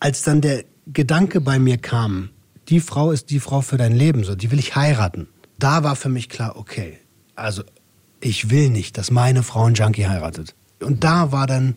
[0.00, 2.30] als dann der Gedanke bei mir kam,
[2.70, 5.28] die Frau ist die Frau für dein Leben, so, die will ich heiraten.
[5.58, 6.98] Da war für mich klar, okay,
[7.36, 7.62] also
[8.20, 10.54] ich will nicht, dass meine Frau einen Junkie heiratet.
[10.80, 11.74] Und da war dann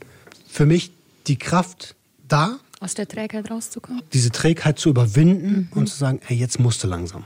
[0.48, 0.92] für mich
[1.28, 1.96] die Kraft
[2.30, 4.04] da, Aus der Trägheit rauszukommen.
[4.14, 7.26] diese Trägheit zu überwinden und zu sagen, ey, jetzt musst du langsam.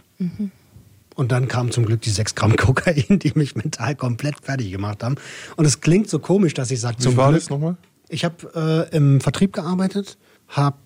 [1.20, 5.04] Und dann kamen zum Glück die sechs Gramm Kokain, die mich mental komplett fertig gemacht
[5.04, 5.16] haben.
[5.58, 7.42] Und es klingt so komisch, dass ich sage, zum war Glück.
[7.42, 7.76] das nochmal?
[8.08, 10.78] Ich habe äh, im Vertrieb gearbeitet, habe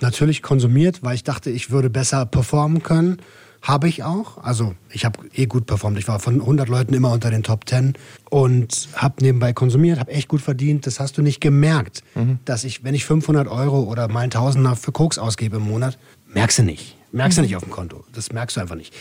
[0.00, 3.18] natürlich konsumiert, weil ich dachte, ich würde besser performen können.
[3.60, 4.38] Habe ich auch.
[4.42, 5.98] Also ich habe eh gut performt.
[5.98, 7.92] Ich war von 100 Leuten immer unter den Top 10
[8.30, 10.86] und habe nebenbei konsumiert, habe echt gut verdient.
[10.86, 12.38] Das hast du nicht gemerkt, mhm.
[12.46, 15.98] dass ich, wenn ich 500 Euro oder mal ein Tausender für Koks ausgebe im Monat,
[16.28, 16.96] merkst du nicht.
[17.12, 17.46] Merkst du mhm.
[17.46, 18.04] nicht auf dem Konto.
[18.14, 18.94] Das merkst du einfach nicht.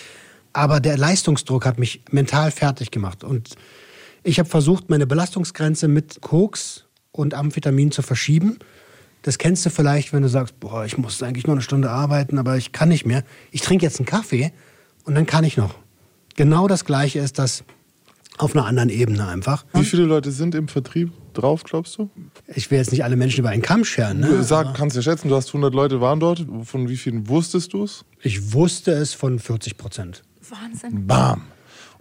[0.53, 3.23] Aber der Leistungsdruck hat mich mental fertig gemacht.
[3.23, 3.55] Und
[4.23, 8.59] ich habe versucht, meine Belastungsgrenze mit Koks und Amphetamin zu verschieben.
[9.21, 12.37] Das kennst du vielleicht, wenn du sagst, boah, ich muss eigentlich nur eine Stunde arbeiten,
[12.37, 13.23] aber ich kann nicht mehr.
[13.51, 14.51] Ich trinke jetzt einen Kaffee
[15.05, 15.75] und dann kann ich noch.
[16.35, 17.63] Genau das Gleiche ist das
[18.37, 19.65] auf einer anderen Ebene einfach.
[19.73, 22.09] Wie viele Leute sind im Vertrieb drauf, glaubst du?
[22.47, 24.21] Ich will jetzt nicht alle Menschen über einen Kamm scheren.
[24.21, 24.43] Ne?
[24.43, 26.45] Sag, kannst du schätzen, du hast 100 Leute waren dort.
[26.63, 28.05] Von wie vielen wusstest du es?
[28.21, 30.23] Ich wusste es von 40 Prozent.
[30.51, 31.07] Wahnsinn.
[31.07, 31.41] Bam.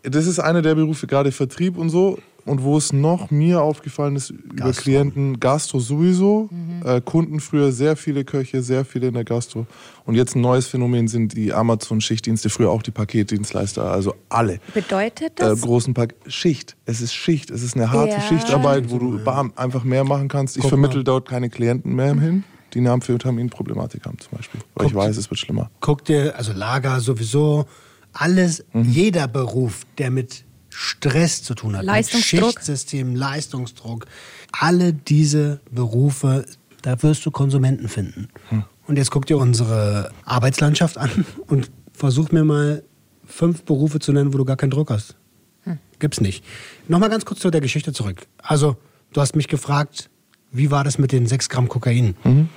[0.02, 2.18] Das ist einer der Berufe, gerade Vertrieb und so.
[2.46, 4.54] Und wo es noch mir aufgefallen ist, Gastro.
[4.54, 6.82] über Klienten, Gastro sowieso, mhm.
[6.84, 9.66] äh, Kunden früher sehr viele Köche, sehr viele in der Gastro.
[10.06, 14.58] Und jetzt ein neues Phänomen sind die Amazon-Schichtdienste, früher auch die Paketdienstleister, also alle.
[14.72, 15.58] Bedeutet das?
[15.58, 16.76] Äh, großen Pak Schicht.
[16.86, 18.20] Es ist Schicht, es ist eine harte ja.
[18.22, 20.56] Schichtarbeit, wo du bam, einfach mehr machen kannst.
[20.56, 24.60] Ich vermittle dort keine Klienten mehr hin die eine Amphetaminproblematik haben zum Beispiel.
[24.74, 25.70] Weil Guck, ich weiß, es wird schlimmer.
[25.80, 27.66] Guck dir, also Lager sowieso,
[28.12, 28.84] alles, mhm.
[28.84, 32.40] jeder Beruf, der mit Stress zu tun hat, Leistungsdruck.
[32.40, 34.06] mit Schichtsystem, Leistungsdruck,
[34.52, 36.46] alle diese Berufe,
[36.82, 38.28] da wirst du Konsumenten finden.
[38.50, 38.64] Mhm.
[38.86, 42.82] Und jetzt guck dir unsere Arbeitslandschaft an und versuch mir mal
[43.24, 45.14] fünf Berufe zu nennen, wo du gar keinen Druck hast.
[45.62, 45.78] Hm.
[45.98, 46.44] Gibt's nicht.
[46.88, 48.26] Nochmal ganz kurz zu der Geschichte zurück.
[48.38, 48.76] Also,
[49.12, 50.10] du hast mich gefragt,
[50.50, 52.16] wie war das mit den sechs Gramm Kokain?
[52.24, 52.48] Mhm.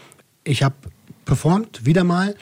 [0.43, 0.75] Ich habe
[1.25, 2.35] performt, wieder mal,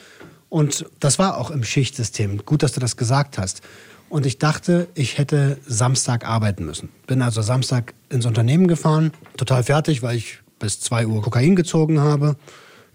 [0.52, 2.46] und das war auch im Schichtsystem.
[2.46, 3.62] Gut, dass du das gesagt hast.
[4.10, 6.90] Und ich dachte, ich hätte Samstag arbeiten müssen.
[7.08, 12.02] Bin also Samstag ins Unternehmen gefahren, total fertig, weil ich bis 2 Uhr Kokain gezogen
[12.02, 12.36] habe.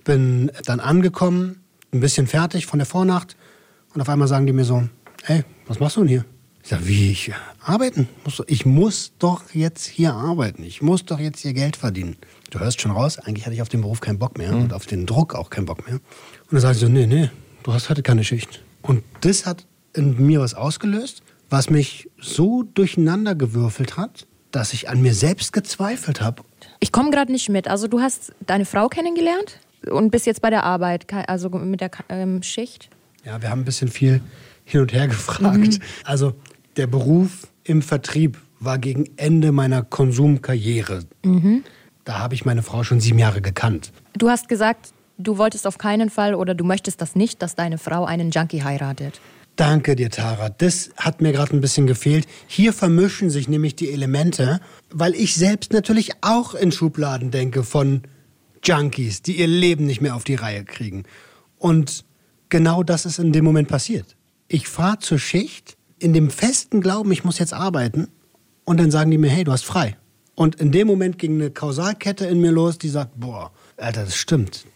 [0.05, 1.62] Bin dann angekommen,
[1.95, 3.38] ein bisschen fertig von der Vornacht.
[3.95, 4.87] Und auf einmal sagen die mir so,
[5.23, 6.25] hey, was machst du denn hier?
[6.62, 7.33] Ich sage, wie ich
[7.64, 8.07] arbeiten?
[8.49, 10.62] Ich muss doch jetzt hier arbeiten.
[10.62, 12.16] Ich muss doch jetzt hier Geld verdienen.
[12.51, 14.64] Du hörst schon raus, eigentlich hatte ich auf den Beruf keinen Bock mehr mhm.
[14.64, 15.95] und auf den Druck auch keinen Bock mehr.
[15.95, 17.31] Und dann sage ich so, nee, nee,
[17.66, 18.62] du hast heute keine Schicht.
[18.83, 24.88] Und das hat in mir was ausgelöst, was mich so durcheinander gewürfelt hat, dass ich
[24.88, 26.44] an mir selbst gezweifelt habe.
[26.79, 27.66] Ich komme gerade nicht mit.
[27.66, 29.59] Also du hast deine Frau kennengelernt
[29.90, 32.88] und bist jetzt bei der Arbeit, also mit der ähm, Schicht?
[33.24, 34.20] Ja, wir haben ein bisschen viel
[34.64, 35.57] hin und her gefragt.
[35.57, 35.79] Mhm.
[36.05, 36.35] Also
[36.76, 41.00] der Beruf im Vertrieb war gegen Ende meiner Konsumkarriere.
[41.24, 41.64] Mhm.
[42.05, 43.92] Da habe ich meine Frau schon sieben Jahre gekannt.
[44.16, 47.79] Du hast gesagt, du wolltest auf keinen Fall oder du möchtest das nicht, dass deine
[47.79, 49.20] Frau einen Junkie heiratet.
[49.57, 50.50] Danke dir, Tara.
[50.50, 52.26] Das hat mir gerade ein bisschen gefehlt.
[52.46, 58.02] Hier vermischen sich nämlich die Elemente, weil ich selbst natürlich auch in Schubladen denke von
[58.62, 61.05] Junkies, die ihr Leben nicht mehr auf die Reihe kriegen.
[61.59, 62.05] Und
[62.50, 64.16] genau das ist in dem Moment passiert.
[64.48, 68.09] Ich fahre zur Schicht in dem festen Glauben, ich muss jetzt arbeiten.
[68.64, 69.96] Und dann sagen die mir, hey, du hast frei.
[70.35, 74.16] Und in dem Moment ging eine Kausalkette in mir los, die sagt, boah, Alter, das
[74.16, 74.66] stimmt.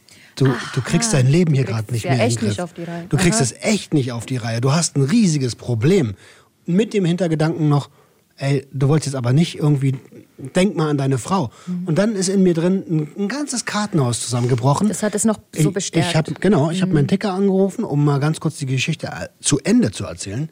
[0.41, 2.73] Du, du kriegst dein Leben hier gerade nicht ja mehr echt in den Griff.
[3.11, 4.63] Du kriegst es echt nicht auf die Reihe.
[4.63, 6.15] Du hast ein riesiges Problem.
[6.65, 7.91] Mit dem Hintergedanken noch,
[8.39, 9.97] ey, du wolltest jetzt aber nicht irgendwie,
[10.39, 11.51] denk mal an deine Frau.
[11.67, 11.83] Mhm.
[11.87, 14.89] Und dann ist in mir drin ein, ein, ganzes Kartenhaus zusammengebrochen.
[14.89, 16.07] Das hat es noch so bestärkt.
[16.07, 16.83] Ich, ich hab, genau, ich mhm.
[16.83, 20.49] habe meinen Ticker angerufen, um mal ganz kurz die Geschichte äh, zu Ende zu erzählen.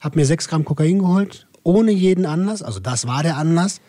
[0.00, 2.62] Hab mir sechs Gramm Kokain geholt, ohne jeden Anlass.
[2.62, 3.80] Also das war der Anlass.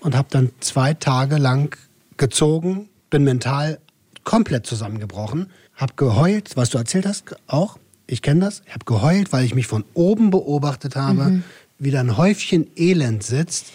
[0.00, 1.78] Und habe dann zwei Tage lang
[2.18, 3.78] gezogen, bin mental
[4.24, 7.78] komplett zusammengebrochen, habe geheult, was du erzählt hast, auch.
[8.06, 8.62] Ich kenne das.
[8.66, 11.44] Ich habe geheult, weil ich mich von oben beobachtet habe, mhm.
[11.78, 13.72] wie da ein Häufchen Elend sitzt,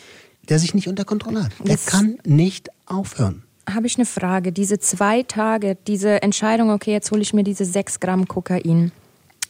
[0.49, 1.51] der sich nicht unter Kontrolle hat.
[1.59, 3.43] Der jetzt kann nicht aufhören.
[3.69, 4.51] Habe ich eine Frage.
[4.51, 8.91] Diese zwei Tage, diese Entscheidung, okay, jetzt hole ich mir diese sechs Gramm Kokain.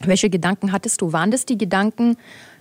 [0.00, 1.12] Welche Gedanken hattest du?
[1.12, 2.16] Waren das die Gedanken,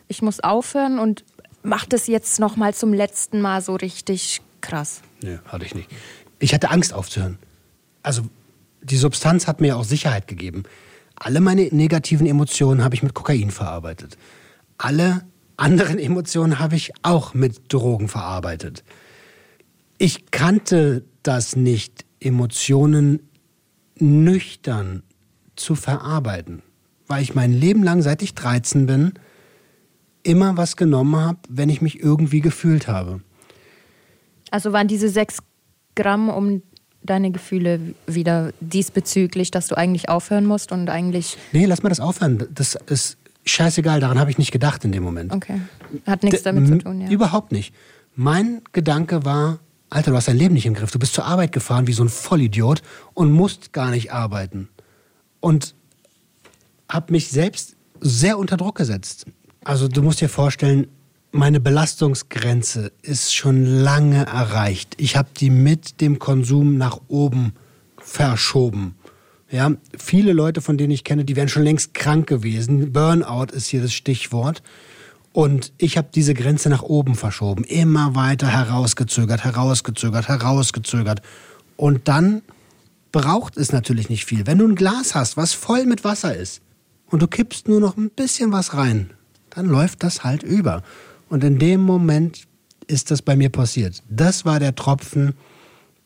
[0.08, 1.24] ich muss aufhören und
[1.64, 5.02] mach das jetzt noch mal zum letzten Mal so richtig krass?
[5.22, 5.90] Nee, hatte ich nicht.
[6.40, 7.40] Ich hatte Angst aufzuhören
[8.08, 8.24] also
[8.82, 10.64] die Substanz hat mir auch Sicherheit gegeben.
[11.16, 14.18] Alle meine negativen Emotionen habe ich mit Kokain verarbeitet.
[14.78, 15.26] Alle
[15.58, 18.86] anderen Emotionen habe ich auch mit Drogen verarbeitet.
[19.98, 23.20] Ich kannte das nicht, Emotionen
[24.00, 25.04] nüchtern
[25.58, 26.62] zu verarbeiten,
[27.08, 29.14] weil ich mein Leben lang, seit ich 13 bin,
[30.24, 33.20] immer was genommen habe, wenn ich mich irgendwie gefühlt habe.
[34.50, 35.40] Also waren diese sechs
[35.96, 36.62] Gramm, um
[37.10, 41.38] deine Gefühle wieder diesbezüglich, dass du eigentlich aufhören musst und eigentlich.
[41.52, 42.48] Nee, lass mal das aufhören.
[42.54, 45.34] Das ist scheißegal, daran habe ich nicht gedacht in dem Moment.
[45.34, 45.62] Okay.
[46.06, 47.10] Hat nichts damit zu tun, ja.
[47.10, 47.74] Überhaupt nicht.
[48.16, 50.92] Mein Gedanke war, Alter, du hast dein Leben nicht im Griff.
[50.92, 52.82] Du bist zur Arbeit gefahren wie so ein Vollidiot
[53.14, 54.70] und musst gar nicht arbeiten.
[55.40, 55.76] Und
[56.90, 59.26] habe mich selbst sehr unter Druck gesetzt.
[59.64, 60.88] Also du musst dir vorstellen,
[61.32, 64.96] meine Belastungsgrenze ist schon lange erreicht.
[64.98, 67.54] Ich habe die mit dem Konsum nach oben
[67.98, 68.96] verschoben.
[69.50, 72.92] Ja, viele Leute, von denen ich kenne, die wären schon längst krank gewesen.
[72.92, 74.62] Burnout ist hier das Stichwort.
[75.32, 81.22] Und ich habe diese Grenze nach oben verschoben, immer weiter herausgezögert, herausgezögert, herausgezögert.
[81.76, 82.42] Und dann
[83.12, 84.48] braucht es natürlich nicht viel.
[84.48, 86.62] Wenn du ein Glas hast, was voll mit Wasser ist,
[87.10, 89.12] und du kippst nur noch ein bisschen was rein,
[89.52, 90.84] dann läuft das halt über.
[91.30, 92.44] Und in dem Moment
[92.88, 94.02] ist das bei mir passiert.
[94.10, 95.34] Das war der Tropfen,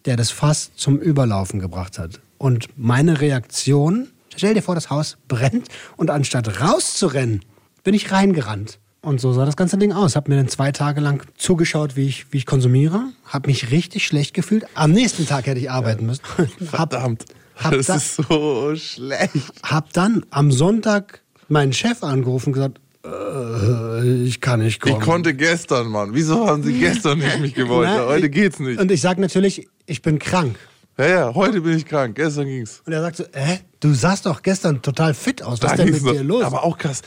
[0.06, 2.20] der das Fass zum Überlaufen gebracht hat.
[2.38, 7.42] Und meine Reaktion, stell dir vor, das Haus brennt und anstatt rauszurennen,
[7.84, 8.80] bin ich reingerannt.
[9.04, 10.16] Und so sah das ganze Ding aus.
[10.16, 13.02] Hab mir dann zwei Tage lang zugeschaut, wie ich, wie ich konsumiere.
[13.26, 14.66] Hab mich richtig schlecht gefühlt.
[14.76, 16.22] Am nächsten Tag hätte ich arbeiten müssen.
[16.60, 17.26] Verdammt.
[17.56, 19.34] Hab das da- ist so schlecht.
[19.64, 24.96] Hab dann am Sonntag meinen Chef angerufen und gesagt, äh, ich kann nicht kommen.
[24.96, 26.12] Ich konnte gestern, Mann.
[26.14, 27.90] Wieso haben Sie gestern nicht mich gewollt?
[27.92, 28.80] Na, heute geht's nicht.
[28.80, 30.58] Und ich sage natürlich, ich bin krank.
[30.98, 32.16] Ja, ja, heute bin ich krank.
[32.16, 32.82] Gestern ging's.
[32.86, 35.62] Und er sagt so, hä, du sahst doch gestern total fit aus.
[35.62, 36.12] Was Da ist denn mit noch.
[36.12, 36.44] dir los?
[36.44, 37.02] Aber auch krass.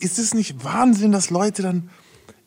[0.00, 1.90] Ist es nicht Wahnsinn, dass Leute dann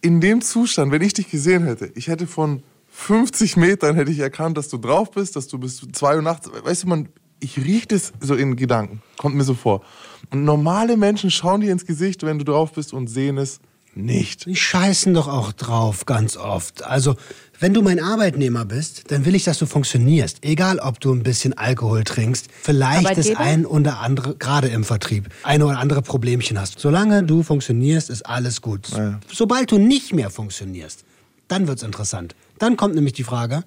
[0.01, 4.19] in dem Zustand, wenn ich dich gesehen hätte, ich hätte von 50 Metern hätte ich
[4.19, 7.09] erkannt, dass du drauf bist, dass du bis 2 Uhr nachts, weißt du, man,
[7.41, 9.81] ich riech das so in Gedanken, kommt mir so vor.
[10.29, 13.59] Und normale Menschen schauen dir ins Gesicht, wenn du drauf bist und sehen es
[13.93, 14.45] nicht.
[14.45, 16.83] Die scheißen doch auch drauf, ganz oft.
[16.83, 17.15] Also,
[17.59, 20.45] wenn du mein Arbeitnehmer bist, dann will ich, dass du funktionierst.
[20.45, 25.29] Egal, ob du ein bisschen Alkohol trinkst, vielleicht das ein oder andere, gerade im Vertrieb,
[25.43, 26.79] ein oder andere Problemchen hast.
[26.79, 28.87] Solange du funktionierst, ist alles gut.
[29.31, 31.03] Sobald du nicht mehr funktionierst,
[31.49, 32.35] dann wird's interessant.
[32.59, 33.63] Dann kommt nämlich die Frage,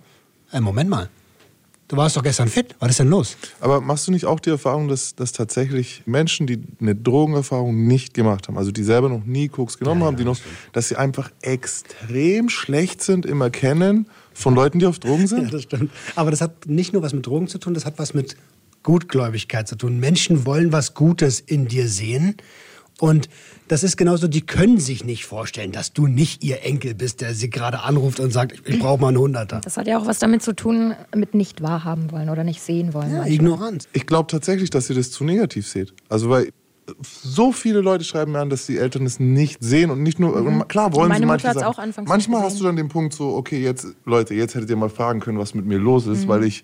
[0.53, 1.11] äh, Moment mal,
[1.89, 3.37] du warst doch gestern fit, was ist denn los?
[3.61, 8.15] Aber machst du nicht auch die Erfahrung, dass, dass tatsächlich Menschen, die eine Drogenerfahrung nicht
[8.15, 10.39] gemacht haben, also die selber noch nie Koks genommen haben, die noch,
[10.73, 15.53] dass sie einfach extrem schlecht sind im Erkennen von Leuten, die auf Drogen Ja, sind?
[15.53, 15.91] das stimmt.
[16.17, 18.37] Aber das hat nicht nur was mit Drogen zu tun, das hat was mit
[18.83, 19.99] Gutgläubigkeit zu tun.
[19.99, 22.37] Menschen wollen was Gutes in dir sehen.
[23.01, 23.29] Und
[23.69, 27.35] das ist genauso, die können sich nicht vorstellen, dass du nicht ihr Enkel bist, der
[27.35, 29.61] sie gerade anruft und sagt, ich brauche mal einen Hunderter.
[29.63, 32.95] Das hat ja auch was damit zu tun, mit nicht wahrhaben wollen oder nicht sehen
[32.95, 33.11] wollen.
[33.11, 33.33] Ja, manchmal.
[33.33, 33.89] Ignoranz.
[33.93, 35.93] Ich glaube tatsächlich, dass ihr das zu negativ seht.
[36.09, 36.51] Also weil
[37.03, 40.35] so viele Leute schreiben mir an, dass die Eltern es nicht sehen und nicht nur
[40.69, 41.73] klar wollen Meine sie Mutter manche hat's Sachen.
[41.75, 44.77] auch anfangs Manchmal hast du dann den Punkt so, okay, jetzt Leute, jetzt hättet ihr
[44.77, 46.13] mal fragen können, was mit mir los Mhm.
[46.13, 46.63] ist, weil ich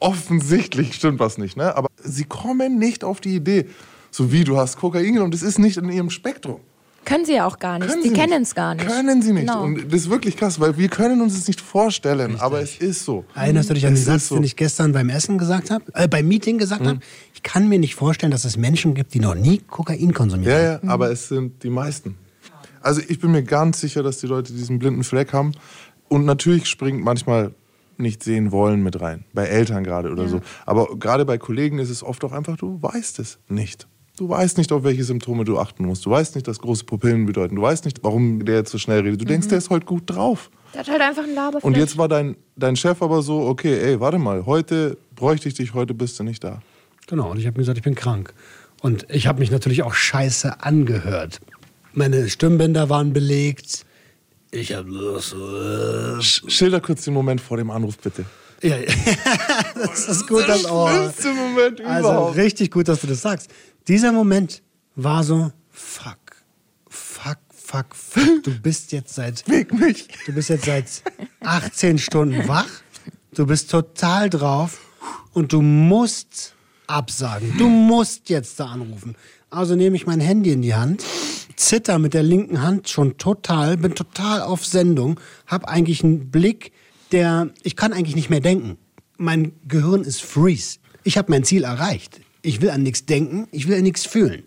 [0.00, 1.74] offensichtlich stimmt was nicht, ne?
[1.76, 3.66] Aber sie kommen nicht auf die Idee,
[4.14, 6.60] so wie du hast Kokain genommen, das ist nicht in ihrem Spektrum.
[7.04, 7.90] Können sie ja auch gar nicht.
[7.90, 8.86] Können sie kennen es gar nicht.
[8.86, 9.46] Können sie nicht.
[9.46, 9.64] Genau.
[9.64, 13.04] Und das ist wirklich krass, weil wir können uns es nicht vorstellen, aber es ist
[13.04, 13.24] so.
[13.34, 14.36] Erinnerst du dich an den Satz, so.
[14.36, 17.00] den ich gestern beim Essen gesagt habe, äh, beim Meeting gesagt habe?
[17.34, 20.60] Ich kann mir nicht vorstellen, dass es Menschen gibt, die noch nie Kokain konsumiert Ja,
[20.60, 22.16] ja, aber es sind die meisten.
[22.80, 25.52] Also ich bin mir ganz sicher, dass die Leute diesen blinden Fleck haben.
[26.08, 27.52] Und natürlich springt manchmal
[27.96, 29.24] nicht sehen wollen mit rein.
[29.34, 30.40] Bei Eltern gerade oder so.
[30.66, 33.88] Aber gerade bei Kollegen ist es oft auch einfach, du weißt es nicht.
[34.16, 36.06] Du weißt nicht, auf welche Symptome du achten musst.
[36.06, 37.56] Du weißt nicht, was große Pupillen bedeuten.
[37.56, 39.20] Du weißt nicht, warum der jetzt so schnell redet.
[39.20, 40.50] Du denkst, der ist heute gut drauf.
[40.72, 41.64] Der hat halt einfach einen Laberflash.
[41.64, 45.54] Und jetzt war dein, dein Chef aber so, okay, ey, warte mal, heute bräuchte ich
[45.54, 46.62] dich, heute bist du nicht da.
[47.08, 48.32] Genau, und ich habe mir gesagt, ich bin krank.
[48.82, 51.40] Und ich habe mich natürlich auch scheiße angehört.
[51.92, 53.84] Meine Stimmbänder waren belegt.
[54.52, 55.36] Ich habe so.
[56.20, 58.24] Sch- Schilder kurz den Moment vor dem Anruf, bitte.
[58.62, 58.84] ja, ja.
[59.74, 62.36] das ist gut, dass oh, Schlimmste Moment Also überhaupt.
[62.36, 63.50] richtig gut, dass du das sagst.
[63.86, 64.62] Dieser Moment
[64.96, 66.16] war so, fuck,
[66.88, 68.42] fuck, fuck, fuck.
[68.42, 70.08] Du bist jetzt seit, Weg mich.
[70.24, 71.02] du bist jetzt seit
[71.40, 72.68] 18 Stunden wach.
[73.34, 74.80] Du bist total drauf
[75.34, 76.54] und du musst
[76.86, 77.58] absagen.
[77.58, 79.16] Du musst jetzt da anrufen.
[79.50, 81.04] Also nehme ich mein Handy in die Hand,
[81.54, 86.72] zitter mit der linken Hand schon total, bin total auf Sendung, habe eigentlich einen Blick,
[87.12, 88.78] der, ich kann eigentlich nicht mehr denken.
[89.18, 90.78] Mein Gehirn ist freeze.
[91.02, 92.20] Ich habe mein Ziel erreicht.
[92.44, 94.44] Ich will an nichts denken, ich will an nichts fühlen.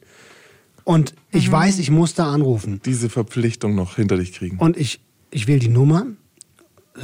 [0.84, 2.80] Und ich weiß, ich muss da anrufen.
[2.86, 4.58] Diese Verpflichtung noch hinter dich kriegen.
[4.58, 6.06] Und ich, ich wähle die Nummer,
[6.96, 7.02] äh,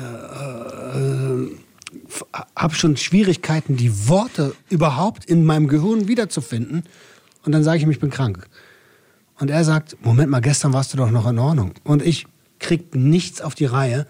[2.56, 6.84] habe schon Schwierigkeiten, die Worte überhaupt in meinem Gehirn wiederzufinden.
[7.44, 8.48] Und dann sage ich ihm, ich bin krank.
[9.40, 11.74] Und er sagt, Moment mal, gestern warst du doch noch in Ordnung.
[11.84, 12.28] Und ich
[12.60, 14.08] krieg nichts auf die Reihe,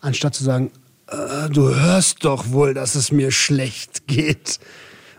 [0.00, 0.70] anstatt zu sagen,
[1.08, 4.60] äh, du hörst doch wohl, dass es mir schlecht geht.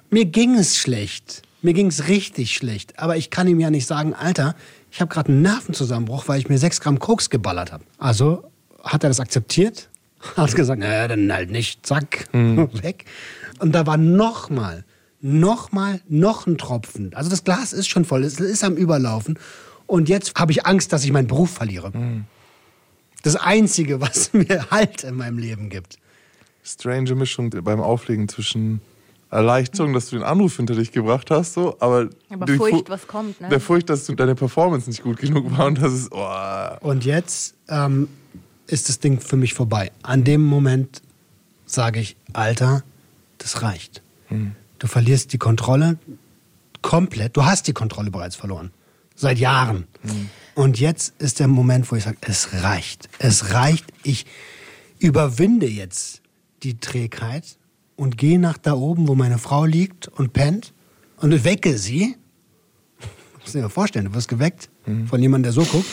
[0.10, 1.44] Mir ging es schlecht.
[1.62, 2.98] Mir ging es richtig schlecht.
[3.00, 4.56] Aber ich kann ihm ja nicht sagen, Alter,
[4.92, 7.84] ich habe gerade einen Nervenzusammenbruch, weil ich mir sechs Gramm Koks geballert habe.
[7.98, 8.44] Also
[8.84, 9.90] hat er das akzeptiert,
[10.38, 13.06] hat gesagt, naja, dann halt nicht, zack, weg.
[13.60, 14.86] Und da war nochmal
[15.22, 17.14] nochmal, noch ein Tropfen.
[17.14, 19.38] Also das Glas ist schon voll, es ist am Überlaufen.
[19.88, 21.92] Und jetzt habe ich Angst, dass ich meinen Beruf verliere.
[21.92, 22.26] Mhm.
[23.24, 25.98] Das Einzige, was mir Halt in meinem Leben gibt.
[26.64, 28.82] Strange Mischung beim Auflegen zwischen
[29.32, 32.92] Erleichterung, dass du den Anruf hinter dich gebracht hast, so, aber, Aber die Furcht, Fu-
[32.94, 33.50] was kommt, ne?
[33.50, 37.06] Der Furcht, dass du deine Performance nicht gut genug war und das ist, oh, Und
[37.06, 38.08] jetzt ähm,
[38.66, 39.92] ist das Ding für mich vorbei.
[40.02, 41.02] An dem Moment
[41.68, 42.84] sage ich, Alter,
[43.38, 44.02] das reicht.
[44.80, 45.98] Du verlierst die Kontrolle
[46.82, 47.36] komplett.
[47.38, 48.72] Du hast die Kontrolle bereits verloren.
[49.16, 49.86] Seit Jahren.
[50.56, 53.10] Und jetzt ist der Moment, wo ich sage, es reicht.
[53.20, 53.86] Es reicht.
[54.04, 54.26] Ich
[55.00, 56.22] überwinde jetzt
[56.64, 57.58] die Trägheit
[58.00, 60.74] und gehe nach da oben, wo meine Frau liegt und pennt
[61.18, 62.16] und wecke sie.
[63.42, 64.70] Muss dir mal vorstellen, du wirst geweckt
[65.08, 65.86] von jemandem, der so guckt.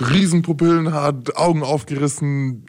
[0.00, 2.66] Riesenpupillen hat, Augen aufgerissen,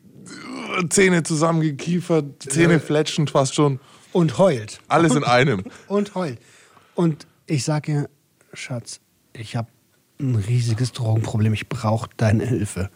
[0.90, 3.80] Zähne zusammengekiefert, Zähne fletschend fast schon.
[4.14, 4.80] und heult.
[4.88, 5.64] Alles in einem.
[5.88, 6.40] Und heult.
[6.96, 8.10] Und ich sage ihr,
[8.54, 9.00] Schatz,
[9.34, 9.68] ich habe
[10.20, 11.54] ein riesiges Drogenproblem.
[11.54, 12.90] Ich brauche deine Hilfe.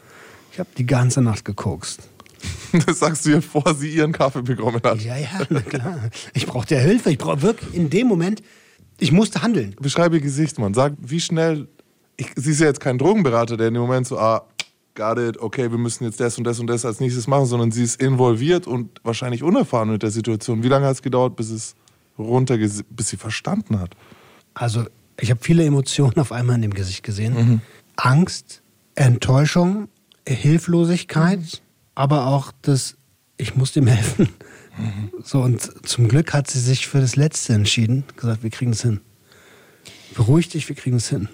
[0.52, 2.08] Ich habe die ganze Nacht gekokst.
[2.86, 5.02] Das sagst du ihr, vor sie ihren Kaffee bekommen hat.
[5.02, 6.10] Ja, ja, na klar.
[6.34, 7.12] Ich brauche dir Hilfe.
[7.12, 8.42] Ich brauche wirklich in dem Moment,
[9.00, 9.76] ich musste handeln.
[9.80, 10.74] Beschreibe ihr Gesicht, Mann.
[10.74, 11.68] Sag, wie schnell.
[12.18, 14.46] Ich, sie ist ja jetzt kein Drogenberater, der in dem Moment so, ah,
[14.96, 17.72] got it, okay, wir müssen jetzt das und das und das als nächstes machen, sondern
[17.72, 20.64] sie ist involviert und wahrscheinlich unerfahren mit der Situation.
[20.64, 21.76] Wie lange hat es gedauert, bis es
[22.20, 23.96] runterges bis sie verstanden hat?
[24.54, 24.86] Also,
[25.20, 27.62] ich habe viele Emotionen auf einmal in dem Gesicht gesehen.
[27.96, 28.62] Angst,
[28.96, 29.88] Enttäuschung,
[30.28, 31.62] Hilflosigkeit,
[31.96, 32.98] aber auch das,
[33.38, 34.30] ich muss ihm helfen.
[35.24, 38.82] So, und zum Glück hat sie sich für das Letzte entschieden, gesagt, wir kriegen es
[38.82, 39.02] hin.
[40.16, 41.30] Beruhig dich, wir kriegen es hin.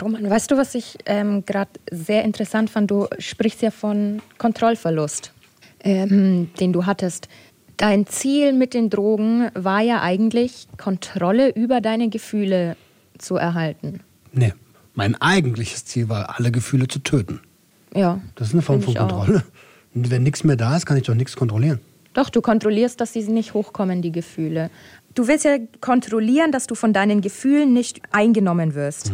[0.00, 2.90] Roman, weißt du, was ich ähm, gerade sehr interessant fand?
[2.90, 5.32] Du sprichst ja von Kontrollverlust,
[5.80, 7.28] ähm, den du hattest.
[7.76, 12.76] Dein Ziel mit den Drogen war ja eigentlich, Kontrolle über deine Gefühle
[13.18, 14.00] zu erhalten.
[14.32, 14.52] Nee,
[14.94, 17.40] mein eigentliches Ziel war, alle Gefühle zu töten.
[17.94, 18.20] Ja.
[18.34, 18.94] Das ist eine Form von.
[18.94, 19.44] Kontrolle.
[19.94, 21.80] Und wenn nichts mehr da ist, kann ich doch nichts kontrollieren.
[22.14, 24.70] Doch, du kontrollierst, dass sie nicht hochkommen, die Gefühle.
[25.14, 29.12] Du willst ja kontrollieren, dass du von deinen Gefühlen nicht eingenommen wirst.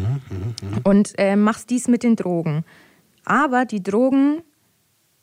[0.84, 2.64] Und äh, machst dies mit den Drogen.
[3.24, 4.42] Aber die Drogen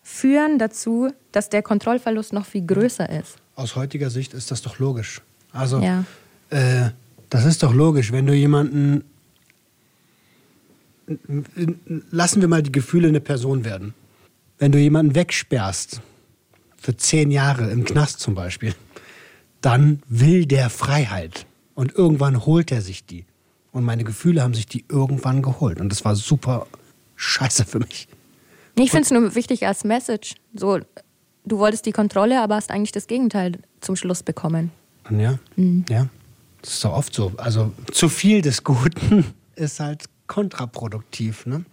[0.03, 3.35] führen dazu, dass der Kontrollverlust noch viel größer ist.
[3.55, 5.21] Aus heutiger Sicht ist das doch logisch.
[5.51, 6.03] Also, Ja.
[6.49, 6.91] äh,
[7.29, 9.03] das ist doch logisch, wenn du jemanden.
[12.11, 13.93] Lassen wir mal die Gefühle eine Person werden.
[14.59, 16.01] Wenn du jemanden wegsperrst,
[16.77, 18.73] für zehn Jahre im Knast zum Beispiel,
[19.61, 21.45] dann will der Freiheit.
[21.75, 23.25] Und irgendwann holt er sich die.
[23.71, 25.79] Und meine Gefühle haben sich die irgendwann geholt.
[25.79, 26.65] Und das war super
[27.15, 28.07] scheiße für mich.
[28.75, 30.35] Ich finde es nur wichtig als Message.
[30.53, 30.79] So,
[31.45, 34.71] du wolltest die Kontrolle, aber hast eigentlich das Gegenteil zum Schluss bekommen.
[35.09, 35.39] Ja,
[35.89, 36.07] ja,
[36.61, 37.31] das ist doch oft so.
[37.37, 41.65] Also zu viel des Guten ist halt kontraproduktiv, ne?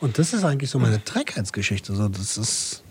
[0.00, 1.94] Und das ist eigentlich so meine Trägheitsgeschichte.
[1.94, 2.82] So, das ist,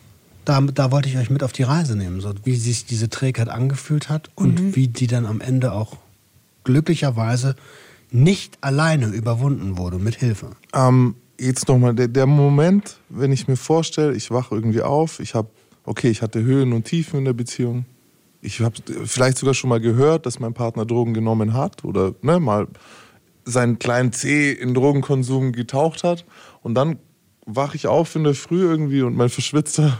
[0.45, 3.49] da, da wollte ich euch mit auf die Reise nehmen, so wie sich diese Trägheit
[3.49, 5.97] angefühlt hat und wie die dann am Ende auch
[6.63, 7.55] glücklicherweise
[8.11, 10.51] nicht alleine überwunden wurde mit Hilfe.
[10.73, 15.33] Ähm, jetzt nochmal, der, der Moment, wenn ich mir vorstelle, ich wache irgendwie auf, ich
[15.33, 15.49] habe,
[15.85, 17.85] okay, ich hatte Höhen und Tiefen in der Beziehung.
[18.41, 22.39] Ich habe vielleicht sogar schon mal gehört, dass mein Partner Drogen genommen hat oder ne,
[22.39, 22.67] mal
[23.45, 26.25] seinen kleinen Zeh in Drogenkonsum getaucht hat.
[26.67, 26.99] Und dann
[27.45, 29.99] wache ich auf in der Früh irgendwie und mein verschwitzter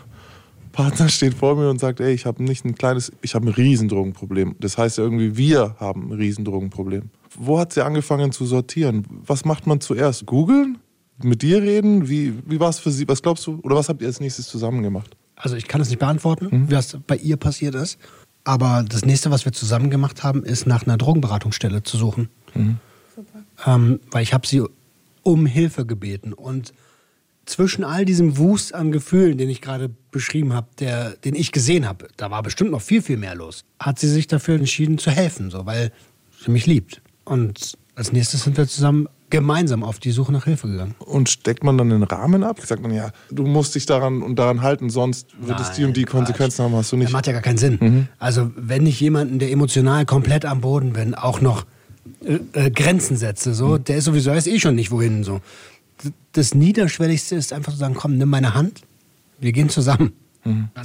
[0.73, 3.53] Partner steht vor mir und sagt, ey, ich habe nicht ein kleines, ich habe ein
[3.53, 4.57] Riesendrogenproblem.
[4.59, 7.09] Das heißt ja irgendwie, wir haben ein Riesendrogenproblem.
[7.39, 9.07] Wo hat sie angefangen zu sortieren?
[9.25, 10.25] Was macht man zuerst?
[10.25, 10.79] Googeln?
[11.23, 12.09] Mit dir reden?
[12.09, 13.07] Wie, wie war es für sie?
[13.07, 13.61] Was glaubst du?
[13.63, 15.15] Oder was habt ihr als nächstes zusammen gemacht?
[15.37, 17.97] Also ich kann es nicht beantworten, was bei ihr passiert ist.
[18.43, 22.27] Aber das nächste, was wir zusammen gemacht haben, ist nach einer Drogenberatungsstelle zu suchen.
[23.65, 24.63] Ähm, weil ich habe sie
[25.27, 26.31] um Hilfe gebeten.
[26.31, 26.71] Und
[27.45, 31.85] zwischen all diesem Wust an Gefühlen, den ich gerade beschrieben habe, der, den ich gesehen
[31.87, 35.11] habe, da war bestimmt noch viel, viel mehr los, hat sie sich dafür entschieden zu
[35.11, 35.91] helfen, so, weil
[36.43, 37.01] sie mich liebt.
[37.25, 40.95] Und als nächstes sind wir zusammen gemeinsam auf die Suche nach Hilfe gegangen.
[40.99, 42.61] Und steckt man dann den Rahmen ab?
[42.65, 45.97] Sagt man ja, du musst dich daran und daran halten, sonst wird es die und
[45.97, 46.65] die Nein, Konsequenzen Quatsch.
[46.71, 47.11] haben, hast du Das nicht.
[47.11, 48.07] macht ja gar keinen Sinn.
[48.19, 51.65] Also wenn ich jemanden, der emotional komplett am Boden bin, auch noch
[52.23, 55.23] äh, äh, Grenzen setze, so, der ist sowieso erst eh schon nicht wohin.
[55.23, 55.41] So.
[56.33, 58.81] Das Niederschwelligste ist einfach zu sagen, komm, nimm meine Hand,
[59.39, 60.13] wir gehen zusammen.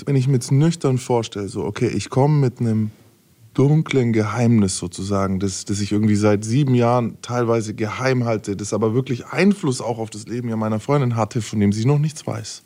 [0.06, 2.90] Wenn ich mir jetzt nüchtern vorstelle, so, okay, ich komme mit einem
[3.54, 8.94] dunklen Geheimnis sozusagen, das, das ich irgendwie seit sieben Jahren teilweise geheim halte, das aber
[8.94, 12.26] wirklich Einfluss auch auf das Leben ja meiner Freundin hatte, von dem sie noch nichts
[12.26, 12.62] weiß.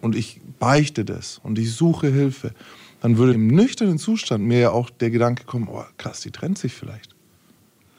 [0.00, 2.52] Und ich beichte das und ich suche Hilfe.
[3.00, 6.58] dann würde im nüchternen Zustand mir ja auch der Gedanke kommen, oh krass, die trennt
[6.58, 7.13] sich vielleicht.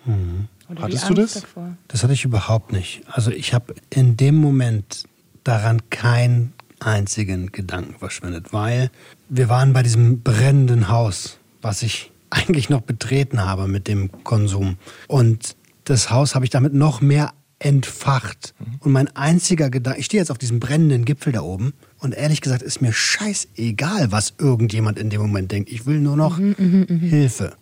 [0.06, 0.48] Mhm.
[0.80, 1.34] Hattest du das?
[1.34, 1.78] Davor.
[1.88, 3.02] Das hatte ich überhaupt nicht.
[3.08, 5.04] Also ich habe in dem Moment
[5.44, 8.90] daran keinen einzigen Gedanken verschwendet, weil
[9.30, 14.78] wir waren bei diesem brennenden Haus, was ich eigentlich noch betreten habe mit dem Konsum.
[15.08, 18.54] Und das Haus habe ich damit noch mehr entfacht.
[18.80, 22.42] Und mein einziger Gedanke, ich stehe jetzt auf diesem brennenden Gipfel da oben und ehrlich
[22.42, 25.72] gesagt ist mir scheißegal, was irgendjemand in dem Moment denkt.
[25.72, 27.54] Ich will nur noch Hilfe.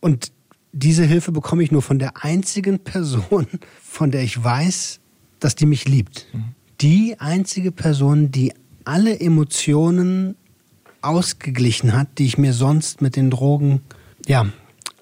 [0.00, 0.32] Und
[0.72, 3.46] diese Hilfe bekomme ich nur von der einzigen Person,
[3.82, 5.00] von der ich weiß,
[5.38, 6.26] dass die mich liebt.
[6.80, 8.52] Die einzige Person, die
[8.84, 10.36] alle Emotionen
[11.02, 13.82] ausgeglichen hat, die ich mir sonst mit den Drogen
[14.26, 14.46] ja,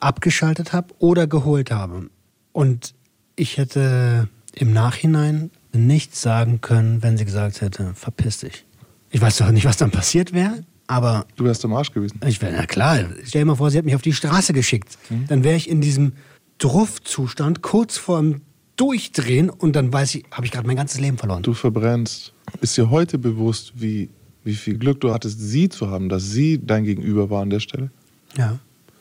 [0.00, 2.10] abgeschaltet habe oder geholt habe.
[2.52, 2.94] Und
[3.36, 8.64] ich hätte im Nachhinein nichts sagen können, wenn sie gesagt hätte, verpiss dich.
[9.10, 12.20] Ich weiß doch nicht, was dann passiert wäre, aber Du wärst am Arsch gewesen.
[12.26, 14.98] ich wäre, na klar, stell dir mal vor, sie hat mich auf die Straße geschickt.
[15.28, 16.12] Dann wäre ich in diesem
[16.58, 18.42] Druffzustand kurz vorm
[18.76, 21.42] Durchdrehen und dann weiß ich, habe ich gerade mein ganzes Leben verloren.
[21.42, 22.32] Du verbrennst.
[22.60, 24.08] Ist dir heute bewusst, wie,
[24.42, 27.60] wie viel Glück du hattest, sie zu haben, dass sie dein Gegenüber war an der
[27.60, 27.90] Stelle?
[28.36, 28.58] Ja.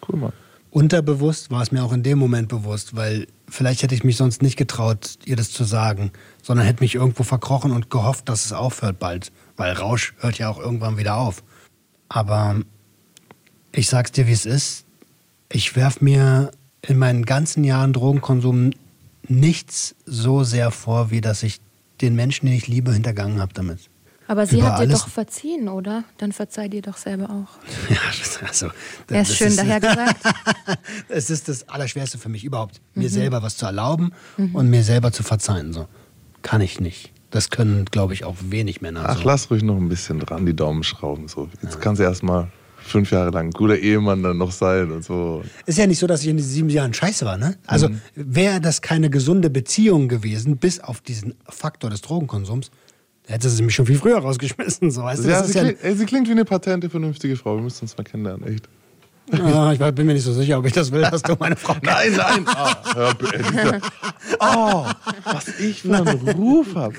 [0.08, 0.34] Cool, Mann.
[0.72, 4.44] Unterbewusst war es mir auch in dem Moment bewusst, weil vielleicht hätte ich mich sonst
[4.44, 6.12] nicht getraut, ihr das zu sagen,
[6.44, 10.50] sondern hätte mich irgendwo verkrochen und gehofft, dass es aufhört bald, weil Rausch hört ja
[10.50, 11.42] auch irgendwann wieder auf.
[12.10, 12.58] Aber
[13.72, 14.86] ich sag's dir, wie es ist.
[15.52, 16.52] Ich werf mir
[16.82, 18.72] in meinen ganzen Jahren Drogenkonsum
[19.28, 21.60] nichts so sehr vor, wie dass ich
[22.02, 23.90] den Menschen, den ich liebe, hintergangen habe damit.
[24.28, 26.04] Aber sie Über hat dir alles- doch verziehen, oder?
[26.20, 27.58] Dann verzeih dir doch selber auch.
[27.90, 28.68] Ja, das, also,
[29.10, 30.24] Er ist das schön daher gesagt.
[31.10, 35.12] es ist das Allerschwerste für mich überhaupt, mir selber was zu erlauben und mir selber
[35.12, 35.74] zu verzeihen.
[35.74, 35.88] So.
[36.44, 37.12] Kann ich nicht.
[37.32, 39.04] Das können, glaube ich, auch wenig Männer.
[39.06, 39.24] Ach, so.
[39.26, 41.28] lass ruhig noch ein bisschen dran die Daumen schrauben.
[41.28, 41.48] So.
[41.62, 45.44] Jetzt kannst du erstmal fünf Jahre lang ein guter Ehemann dann noch sein und so.
[45.66, 47.38] Ist ja nicht so, dass ich in diesen sieben Jahren scheiße war.
[47.38, 47.56] Ne?
[47.68, 52.72] Also wäre das keine gesunde Beziehung gewesen, bis auf diesen Faktor des Drogenkonsums,
[53.28, 54.90] da hätte sie mich schon viel früher rausgeschmissen.
[54.90, 55.30] So, weißt du?
[55.30, 57.56] Ja, sie, ja, klingt, ey, sie klingt wie eine patente, vernünftige Frau.
[57.58, 58.68] Wir müssen uns mal kennenlernen, echt.
[59.32, 61.76] Ja, ich bin mir nicht so sicher, ob ich das will, dass du meine Frau
[61.82, 62.46] Nein, nein.
[62.48, 63.82] Ah, hör, bitte.
[64.40, 64.86] oh,
[65.24, 66.96] was ich für einen Ruf habe.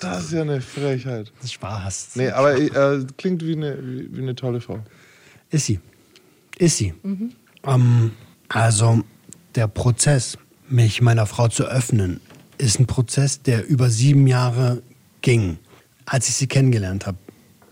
[0.00, 1.32] Das ist ja eine Frechheit.
[1.36, 2.10] Das ist Spaß.
[2.14, 4.80] Nee, aber äh, klingt wie eine, wie, wie eine tolle Frau.
[5.50, 5.80] Ist sie.
[6.58, 6.94] Ist sie.
[7.64, 8.12] Ähm,
[8.48, 9.02] also
[9.54, 10.38] der Prozess,
[10.68, 12.20] mich meiner Frau zu öffnen,
[12.58, 14.82] ist ein Prozess, der über sieben Jahre
[15.22, 15.58] ging,
[16.06, 17.18] als ich sie kennengelernt habe.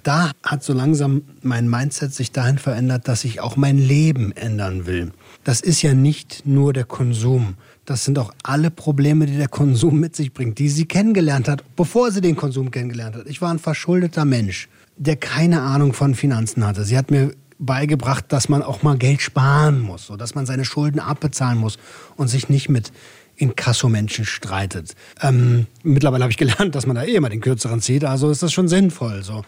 [0.04, 4.84] Da hat so langsam mein Mindset sich dahin verändert, dass ich auch mein Leben ändern
[4.84, 5.12] will.
[5.44, 7.54] Das ist ja nicht nur der Konsum.
[7.86, 11.64] Das sind auch alle Probleme, die der Konsum mit sich bringt, die sie kennengelernt hat,
[11.74, 13.26] bevor sie den Konsum kennengelernt hat.
[13.26, 16.84] Ich war ein verschuldeter Mensch, der keine Ahnung von Finanzen hatte.
[16.84, 20.66] Sie hat mir beigebracht, dass man auch mal Geld sparen muss, so dass man seine
[20.66, 21.78] Schulden abbezahlen muss
[22.16, 22.92] und sich nicht mit
[23.36, 24.94] Inkassomenschen streitet.
[25.22, 28.42] Ähm, mittlerweile habe ich gelernt, dass man da eh immer den kürzeren zieht, also ist
[28.42, 29.22] das schon sinnvoll.
[29.22, 29.44] So.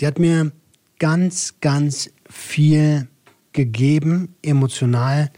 [0.00, 0.52] Die hat mir
[0.98, 3.08] ganz, ganz viel
[3.52, 5.30] gegeben, emotional,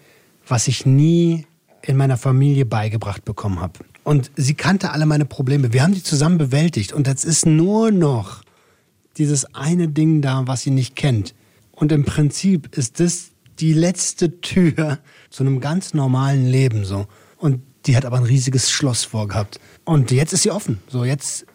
[0.47, 1.47] was ich nie
[1.83, 3.81] in meiner Familie beigebracht bekommen habe.
[4.05, 5.73] Und sie kannte alle meine Probleme.
[5.73, 6.93] Wir haben die zusammen bewältigt.
[6.93, 8.43] Und jetzt ist nur noch
[9.17, 11.35] dieses eine Ding da, was sie nicht kennt.
[11.73, 14.99] Und im Prinzip ist das die letzte Tür
[15.31, 17.07] zu einem ganz normalen Leben so.
[17.37, 19.59] Und die hat aber ein riesiges Schloss vorgehabt.
[19.85, 20.81] Und jetzt ist sie offen.
[20.89, 21.47] So jetzt,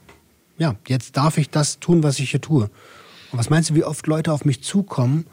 [0.57, 2.69] ja, jetzt darf ich das tun, was ich hier tue.
[3.37, 5.25] Was meinst du, wie oft Leute auf mich zukommen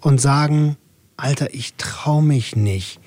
[0.00, 0.76] und sagen,
[1.16, 3.00] Alter, ich trau mich nicht.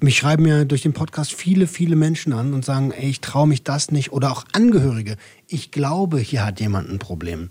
[0.00, 3.46] Mich schreiben ja durch den Podcast viele, viele Menschen an und sagen, ey, ich traue
[3.46, 4.12] mich das nicht.
[4.12, 5.16] Oder auch Angehörige.
[5.46, 7.50] Ich glaube, hier hat jemand ein Problem.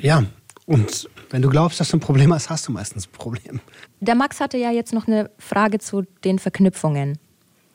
[0.00, 0.24] Ja,
[0.66, 3.60] und wenn du glaubst, dass du ein Problem hast, hast du meistens ein Problem.
[4.00, 7.18] Der Max hatte ja jetzt noch eine Frage zu den Verknüpfungen.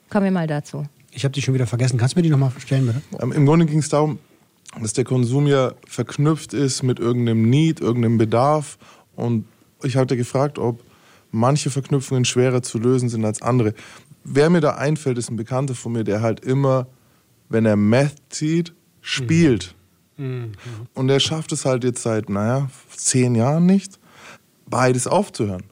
[0.09, 0.85] Kommen wir mal dazu.
[1.11, 1.97] Ich habe die schon wieder vergessen.
[1.97, 3.01] Kannst du mir die nochmal stellen, bitte?
[3.21, 4.19] Ähm, Im Grunde ging es darum,
[4.81, 8.77] dass der Konsum ja verknüpft ist mit irgendeinem Need, irgendeinem Bedarf.
[9.15, 9.45] Und
[9.83, 10.83] ich hatte gefragt, ob
[11.31, 13.73] manche Verknüpfungen schwerer zu lösen sind als andere.
[14.23, 16.87] Wer mir da einfällt, ist ein Bekannter von mir, der halt immer,
[17.49, 19.75] wenn er Meth zieht, spielt.
[20.93, 23.99] Und er schafft es halt jetzt seit, naja, zehn Jahren nicht,
[24.65, 25.63] beides aufzuhören.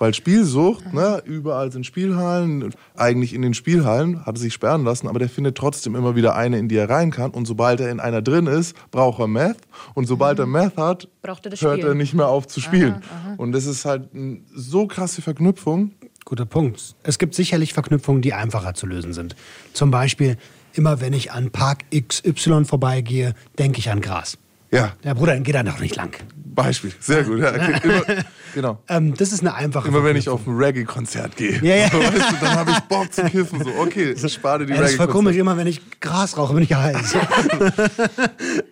[0.00, 5.06] Weil Spielsucht, ne, überall sind Spielhallen, eigentlich in den Spielhallen, hat er sich sperren lassen,
[5.06, 7.30] aber der findet trotzdem immer wieder eine, in die er rein kann.
[7.32, 9.58] Und sobald er in einer drin ist, braucht er Meth.
[9.92, 11.98] Und sobald er Meth hat, Braucht er das hört er Spielen.
[11.98, 13.02] nicht mehr auf zu spielen.
[13.36, 15.90] Und das ist halt eine so krasse Verknüpfung.
[16.24, 16.94] Guter Punkt.
[17.02, 19.36] Es gibt sicherlich Verknüpfungen, die einfacher zu lösen sind.
[19.74, 20.38] Zum Beispiel,
[20.72, 24.38] immer wenn ich an Park XY vorbeigehe, denke ich an Gras.
[24.70, 24.92] Ja.
[25.02, 26.16] Der Bruder, dann geht er noch nicht lang.
[26.34, 26.92] Beispiel.
[27.00, 27.40] Sehr gut.
[27.40, 27.80] Ja, okay.
[27.82, 28.82] Immer, genau.
[28.88, 31.92] Ähm, das ist eine einfache Immer wenn ich auf ein Reggae-Konzert gehe, Ja, ja.
[31.92, 33.62] weißt du, dann habe ich Bock zu kiffen.
[33.64, 36.62] So, okay, spare die Ja, das ist voll komisch, immer wenn ich Gras rauche, bin
[36.62, 37.16] ich heiß.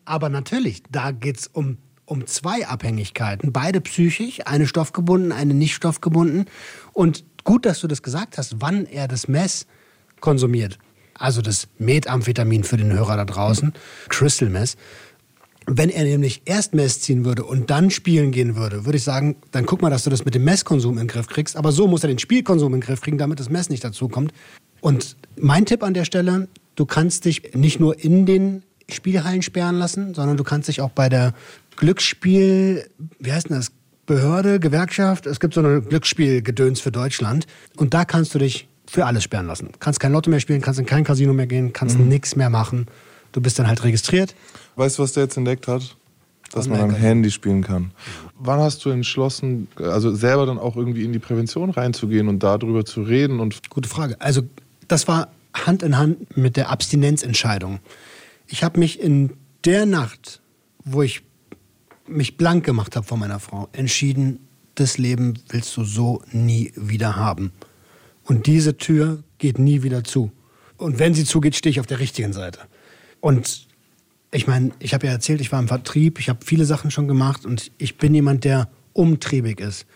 [0.05, 3.53] Aber natürlich, da geht es um, um zwei Abhängigkeiten.
[3.53, 6.47] Beide psychisch, eine stoffgebunden, eine nicht stoffgebunden.
[6.93, 9.67] Und gut, dass du das gesagt hast, wann er das Mess
[10.21, 10.79] konsumiert.
[11.15, 13.73] Also das Methamphetamin für den Hörer da draußen,
[14.09, 14.77] Crystal Mess.
[15.71, 19.37] Wenn er nämlich erst Mess ziehen würde und dann spielen gehen würde, würde ich sagen,
[19.51, 21.57] dann guck mal, dass du das mit dem Messkonsum in den Griff kriegst.
[21.57, 24.33] Aber so muss er den Spielkonsum in den Griff kriegen, damit das Mess nicht dazukommt.
[24.81, 29.77] Und mein Tipp an der Stelle, du kannst dich nicht nur in den Spielhallen sperren
[29.77, 31.35] lassen, sondern du kannst dich auch bei der
[31.77, 32.89] Glücksspiel,
[33.19, 33.71] wie heißt denn das?
[34.07, 37.47] Behörde, Gewerkschaft, es gibt so eine Glücksspielgedöns für Deutschland.
[37.77, 39.69] Und da kannst du dich für alles sperren lassen.
[39.81, 42.87] Kannst kein Lotto mehr spielen, kannst in kein Casino mehr gehen, kannst nichts mehr machen.
[43.39, 44.35] Du bist dann halt registriert.
[44.75, 45.95] Weißt du, was der jetzt entdeckt hat?
[46.51, 47.93] Dass man Online am Handy spielen kann.
[48.37, 52.85] Wann hast du entschlossen, also selber dann auch irgendwie in die Prävention reinzugehen und darüber
[52.85, 53.39] zu reden?
[53.39, 54.21] Und Gute Frage.
[54.21, 54.43] Also
[54.89, 57.79] das war Hand in Hand mit der Abstinenzentscheidung.
[58.49, 59.35] Ich habe mich in
[59.65, 60.41] der Nacht,
[60.85, 61.23] wo ich
[62.09, 67.15] mich blank gemacht habe von meiner Frau, entschieden, das Leben willst du so nie wieder
[67.15, 67.53] haben.
[68.25, 70.33] Und diese Tür geht nie wieder zu.
[70.77, 72.63] Und wenn sie zugeht, stehe ich auf der richtigen Seite.
[73.21, 73.67] Und
[74.31, 77.09] ich meine, ich habe ja erzählt, ich war im Vertrieb, ich habe viele Sachen schon
[77.09, 79.87] gemacht und ich bin jemand, der umtriebig ist.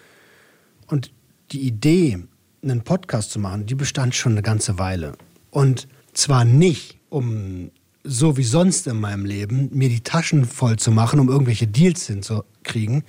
[0.86, 1.12] Und
[1.50, 2.18] die Idee,
[2.62, 5.14] einen Podcast zu machen, die bestand schon eine ganze Weile.
[5.50, 7.70] Und zwar nicht, um
[8.04, 12.06] so wie sonst in meinem Leben mir die Taschen voll zu machen, um irgendwelche Deals
[12.06, 13.04] hinzukriegen,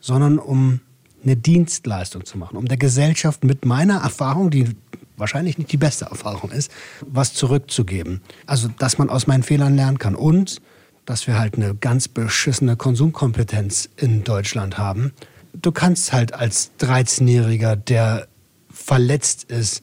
[0.00, 0.80] sondern um
[1.24, 4.76] eine Dienstleistung zu machen, um der Gesellschaft mit meiner Erfahrung, die
[5.18, 6.70] wahrscheinlich nicht die beste Erfahrung ist,
[7.06, 8.22] was zurückzugeben.
[8.46, 10.60] Also, dass man aus meinen Fehlern lernen kann und
[11.04, 15.12] dass wir halt eine ganz beschissene Konsumkompetenz in Deutschland haben.
[15.54, 18.28] Du kannst halt als 13-Jähriger, der
[18.70, 19.82] verletzt ist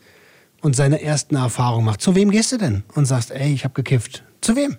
[0.62, 2.84] und seine ersten Erfahrungen macht, zu wem gehst du denn?
[2.94, 4.24] Und sagst, ey, ich habe gekifft.
[4.42, 4.78] Zu wem?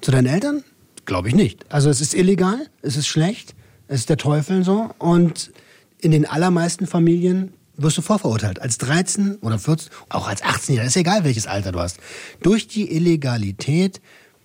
[0.00, 0.64] Zu deinen Eltern?
[1.04, 1.64] Glaube ich nicht.
[1.72, 3.54] Also es ist illegal, es ist schlecht,
[3.88, 5.52] es ist der Teufel so und
[5.98, 8.60] in den allermeisten Familien wirst du vorverurteilt.
[8.60, 11.98] Als 13 oder 14, auch als 18-Jähriger, ist egal welches Alter du hast.
[12.42, 14.00] Durch die Illegalität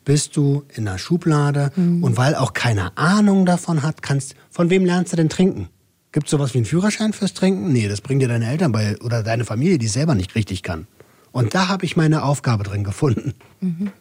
[0.05, 4.85] bist du in der Schublade und weil auch keine Ahnung davon hat, kannst, von wem
[4.85, 5.69] lernst du denn trinken?
[6.11, 7.71] Gibt es sowas wie einen Führerschein fürs Trinken?
[7.71, 10.63] Nee, das bringen dir deine Eltern bei oder deine Familie, die es selber nicht richtig
[10.63, 10.87] kann.
[11.31, 13.35] Und da habe ich meine Aufgabe drin gefunden.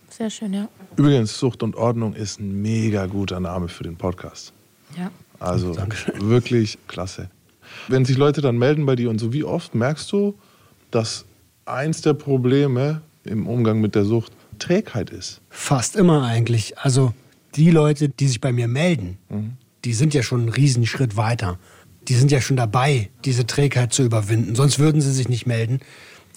[0.09, 0.69] Sehr schön, ja.
[0.97, 4.55] übrigens, Sucht und Ordnung ist ein mega guter Name für den Podcast.
[4.97, 5.11] Ja.
[5.39, 5.77] Also
[6.19, 7.29] wirklich klasse.
[7.89, 10.35] Wenn sich Leute dann melden bei dir und so, wie oft merkst du,
[10.91, 11.25] dass
[11.65, 15.41] eins der Probleme im Umgang mit der Sucht Trägheit ist?
[15.51, 16.79] Fast immer eigentlich.
[16.79, 17.15] Also
[17.55, 19.19] die Leute, die sich bei mir melden,
[19.85, 21.59] die sind ja schon einen Riesenschritt weiter.
[22.09, 24.55] Die sind ja schon dabei, diese Trägheit zu überwinden.
[24.55, 25.81] Sonst würden sie sich nicht melden.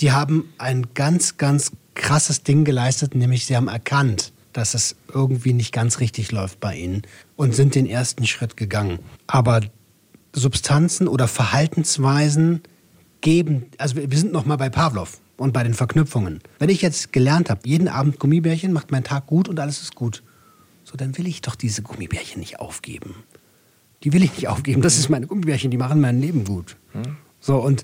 [0.01, 5.53] Die haben ein ganz, ganz krasses Ding geleistet, nämlich sie haben erkannt, dass es irgendwie
[5.53, 7.03] nicht ganz richtig läuft bei ihnen
[7.35, 8.99] und sind den ersten Schritt gegangen.
[9.27, 9.61] Aber
[10.33, 12.61] Substanzen oder Verhaltensweisen
[13.21, 16.41] geben, also wir sind noch mal bei Pavlov und bei den Verknüpfungen.
[16.59, 19.95] Wenn ich jetzt gelernt habe, jeden Abend Gummibärchen macht mein Tag gut und alles ist
[19.95, 20.23] gut,
[20.83, 23.15] so dann will ich doch diese Gummibärchen nicht aufgeben.
[24.03, 24.81] Die will ich nicht aufgeben.
[24.81, 26.77] Das ist meine Gummibärchen, die machen mein Leben gut.
[27.39, 27.83] So und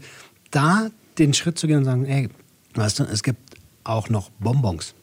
[0.51, 2.29] da den Schritt zu gehen und sagen, ey,
[2.73, 4.93] weißt du, es gibt auch noch Bonbons.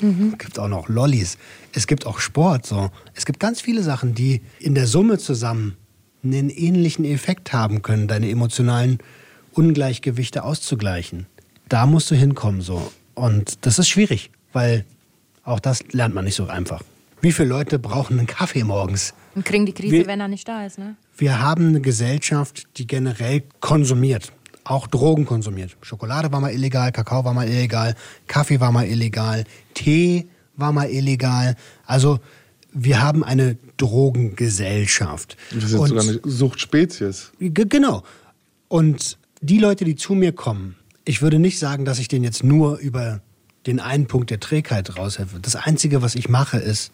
[0.00, 1.38] Es gibt auch noch Lollis.
[1.72, 2.66] Es gibt auch Sport.
[2.66, 2.90] So.
[3.14, 5.76] Es gibt ganz viele Sachen, die in der Summe zusammen
[6.24, 8.98] einen ähnlichen Effekt haben können, deine emotionalen
[9.52, 11.26] Ungleichgewichte auszugleichen.
[11.68, 12.60] Da musst du hinkommen.
[12.60, 12.90] So.
[13.14, 14.84] Und das ist schwierig, weil
[15.44, 16.82] auch das lernt man nicht so einfach.
[17.20, 19.14] Wie viele Leute brauchen einen Kaffee morgens?
[19.34, 20.96] Und kriegen die Krise, Wir- wenn er nicht da ist, ne?
[21.16, 24.32] Wir haben eine Gesellschaft, die generell konsumiert.
[24.64, 25.76] Auch Drogen konsumiert.
[25.82, 27.94] Schokolade war mal illegal, Kakao war mal illegal,
[28.26, 29.44] Kaffee war mal illegal,
[29.74, 31.54] Tee war mal illegal.
[31.86, 32.18] Also
[32.74, 35.36] wir haben eine Drogengesellschaft.
[35.50, 37.30] Wir sind Und- sogar eine Suchtspezies.
[37.38, 38.02] Genau.
[38.68, 42.42] Und die Leute, die zu mir kommen, ich würde nicht sagen, dass ich denen jetzt
[42.44, 43.20] nur über
[43.66, 45.38] den einen Punkt der Trägheit raushelfe.
[45.40, 46.92] Das Einzige, was ich mache, ist,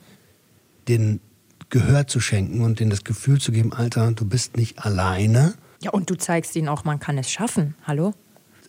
[0.89, 1.21] den
[1.69, 5.55] Gehör zu schenken und denen das Gefühl zu geben, Alter, du bist nicht alleine.
[5.83, 7.75] Ja, und du zeigst ihnen auch, man kann es schaffen.
[7.87, 8.13] Hallo?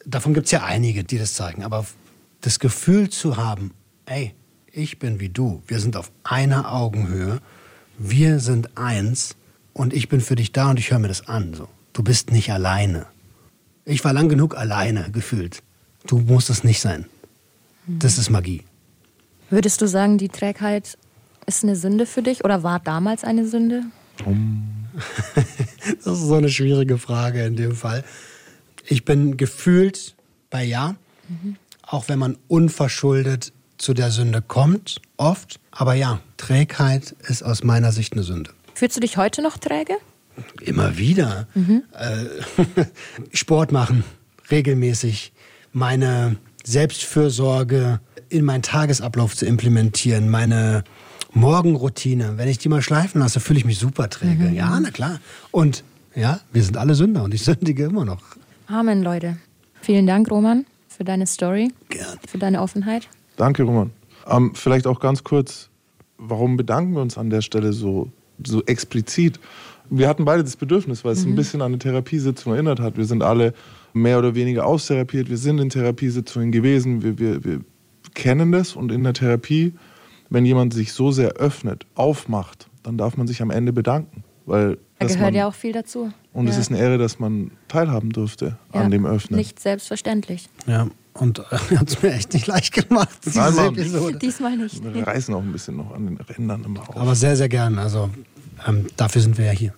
[0.06, 1.64] Davon gibt es ja einige, die das zeigen.
[1.64, 1.86] Aber
[2.42, 3.72] das Gefühl zu haben,
[4.06, 4.34] ey,
[4.74, 7.40] ich bin wie du, wir sind auf einer Augenhöhe,
[7.98, 9.36] wir sind eins
[9.74, 11.54] und ich bin für dich da und ich höre mir das an.
[11.54, 11.68] So.
[11.94, 13.06] Du bist nicht alleine.
[13.86, 15.62] Ich war lang genug alleine gefühlt.
[16.08, 17.06] Du musst es nicht sein.
[17.86, 18.64] Das ist Magie.
[19.50, 20.98] Würdest du sagen, die Trägheit
[21.46, 23.84] ist eine Sünde für dich oder war damals eine Sünde?
[26.04, 28.04] Das ist so eine schwierige Frage in dem Fall.
[28.88, 30.16] Ich bin gefühlt
[30.50, 30.96] bei Ja,
[31.82, 35.60] auch wenn man unverschuldet zu der Sünde kommt, oft.
[35.72, 38.52] Aber ja, Trägheit ist aus meiner Sicht eine Sünde.
[38.74, 39.94] Fühlst du dich heute noch träge?
[40.62, 41.48] Immer wieder.
[41.94, 42.86] Äh,
[43.34, 44.04] Sport machen,
[44.50, 45.34] regelmäßig.
[45.74, 50.30] Meine Selbstfürsorge in meinen Tagesablauf zu implementieren.
[50.30, 50.84] Meine
[51.34, 52.38] Morgenroutine.
[52.38, 54.50] Wenn ich die mal schleifen lasse, fühle ich mich super träge.
[54.50, 55.20] Ja, na klar.
[55.52, 55.84] Und
[56.16, 58.22] ja, wir sind alle Sünder und ich sündige immer noch.
[58.68, 59.38] Amen, Leute.
[59.82, 62.20] Vielen Dank, Roman, für deine Story, Gern.
[62.28, 63.08] für deine Offenheit.
[63.42, 63.90] Danke, Roman.
[64.28, 65.72] Ähm, vielleicht auch ganz kurz,
[66.20, 68.12] warum bedanken wir uns an der Stelle so,
[68.46, 69.40] so explizit?
[69.90, 72.98] Wir hatten beide das Bedürfnis, weil es ein bisschen an eine Therapiesitzung erinnert hat.
[72.98, 73.56] Wir sind alle
[73.94, 77.62] mehr oder weniger austherapiert, wir sind in Therapiesitzungen gewesen, wir, wir, wir
[78.14, 79.74] kennen das und in der Therapie,
[80.30, 84.24] wenn jemand sich so sehr öffnet, aufmacht, dann darf man sich am Ende bedanken.
[84.46, 86.12] Weil Da gehört man, ja auch viel dazu.
[86.32, 86.62] Und es ja.
[86.62, 89.40] ist eine Ehre, dass man teilhaben durfte Ja, an dem Öffnen.
[89.40, 90.48] Nicht selbstverständlich.
[90.68, 91.44] Ja, und äh,
[91.78, 93.74] hat es mir echt nicht leicht gemacht, diese Nein, Mann.
[93.74, 94.18] Episode.
[94.18, 94.82] Diesmal nicht.
[94.94, 96.96] Wir reißen auch ein bisschen noch an den Rändern immer auf.
[96.96, 97.78] Aber sehr, sehr gern.
[97.80, 98.10] Also
[98.68, 99.74] ähm, dafür sind wir ja hier.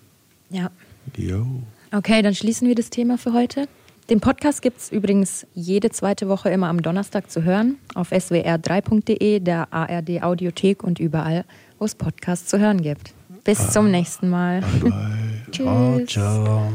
[0.50, 0.70] Ja.
[1.18, 1.46] Yo.
[1.92, 3.68] Okay, dann schließen wir das Thema für heute.
[4.10, 9.40] Den Podcast gibt es übrigens jede zweite Woche immer am Donnerstag zu hören auf swr3.de,
[9.40, 11.46] der ARD Audiothek und überall,
[11.80, 13.14] wo es Podcasts zu hören gibt.
[13.44, 14.62] Bis zum nächsten Mal.
[15.52, 16.10] Ciao, Tschüss.
[16.10, 16.72] ciao.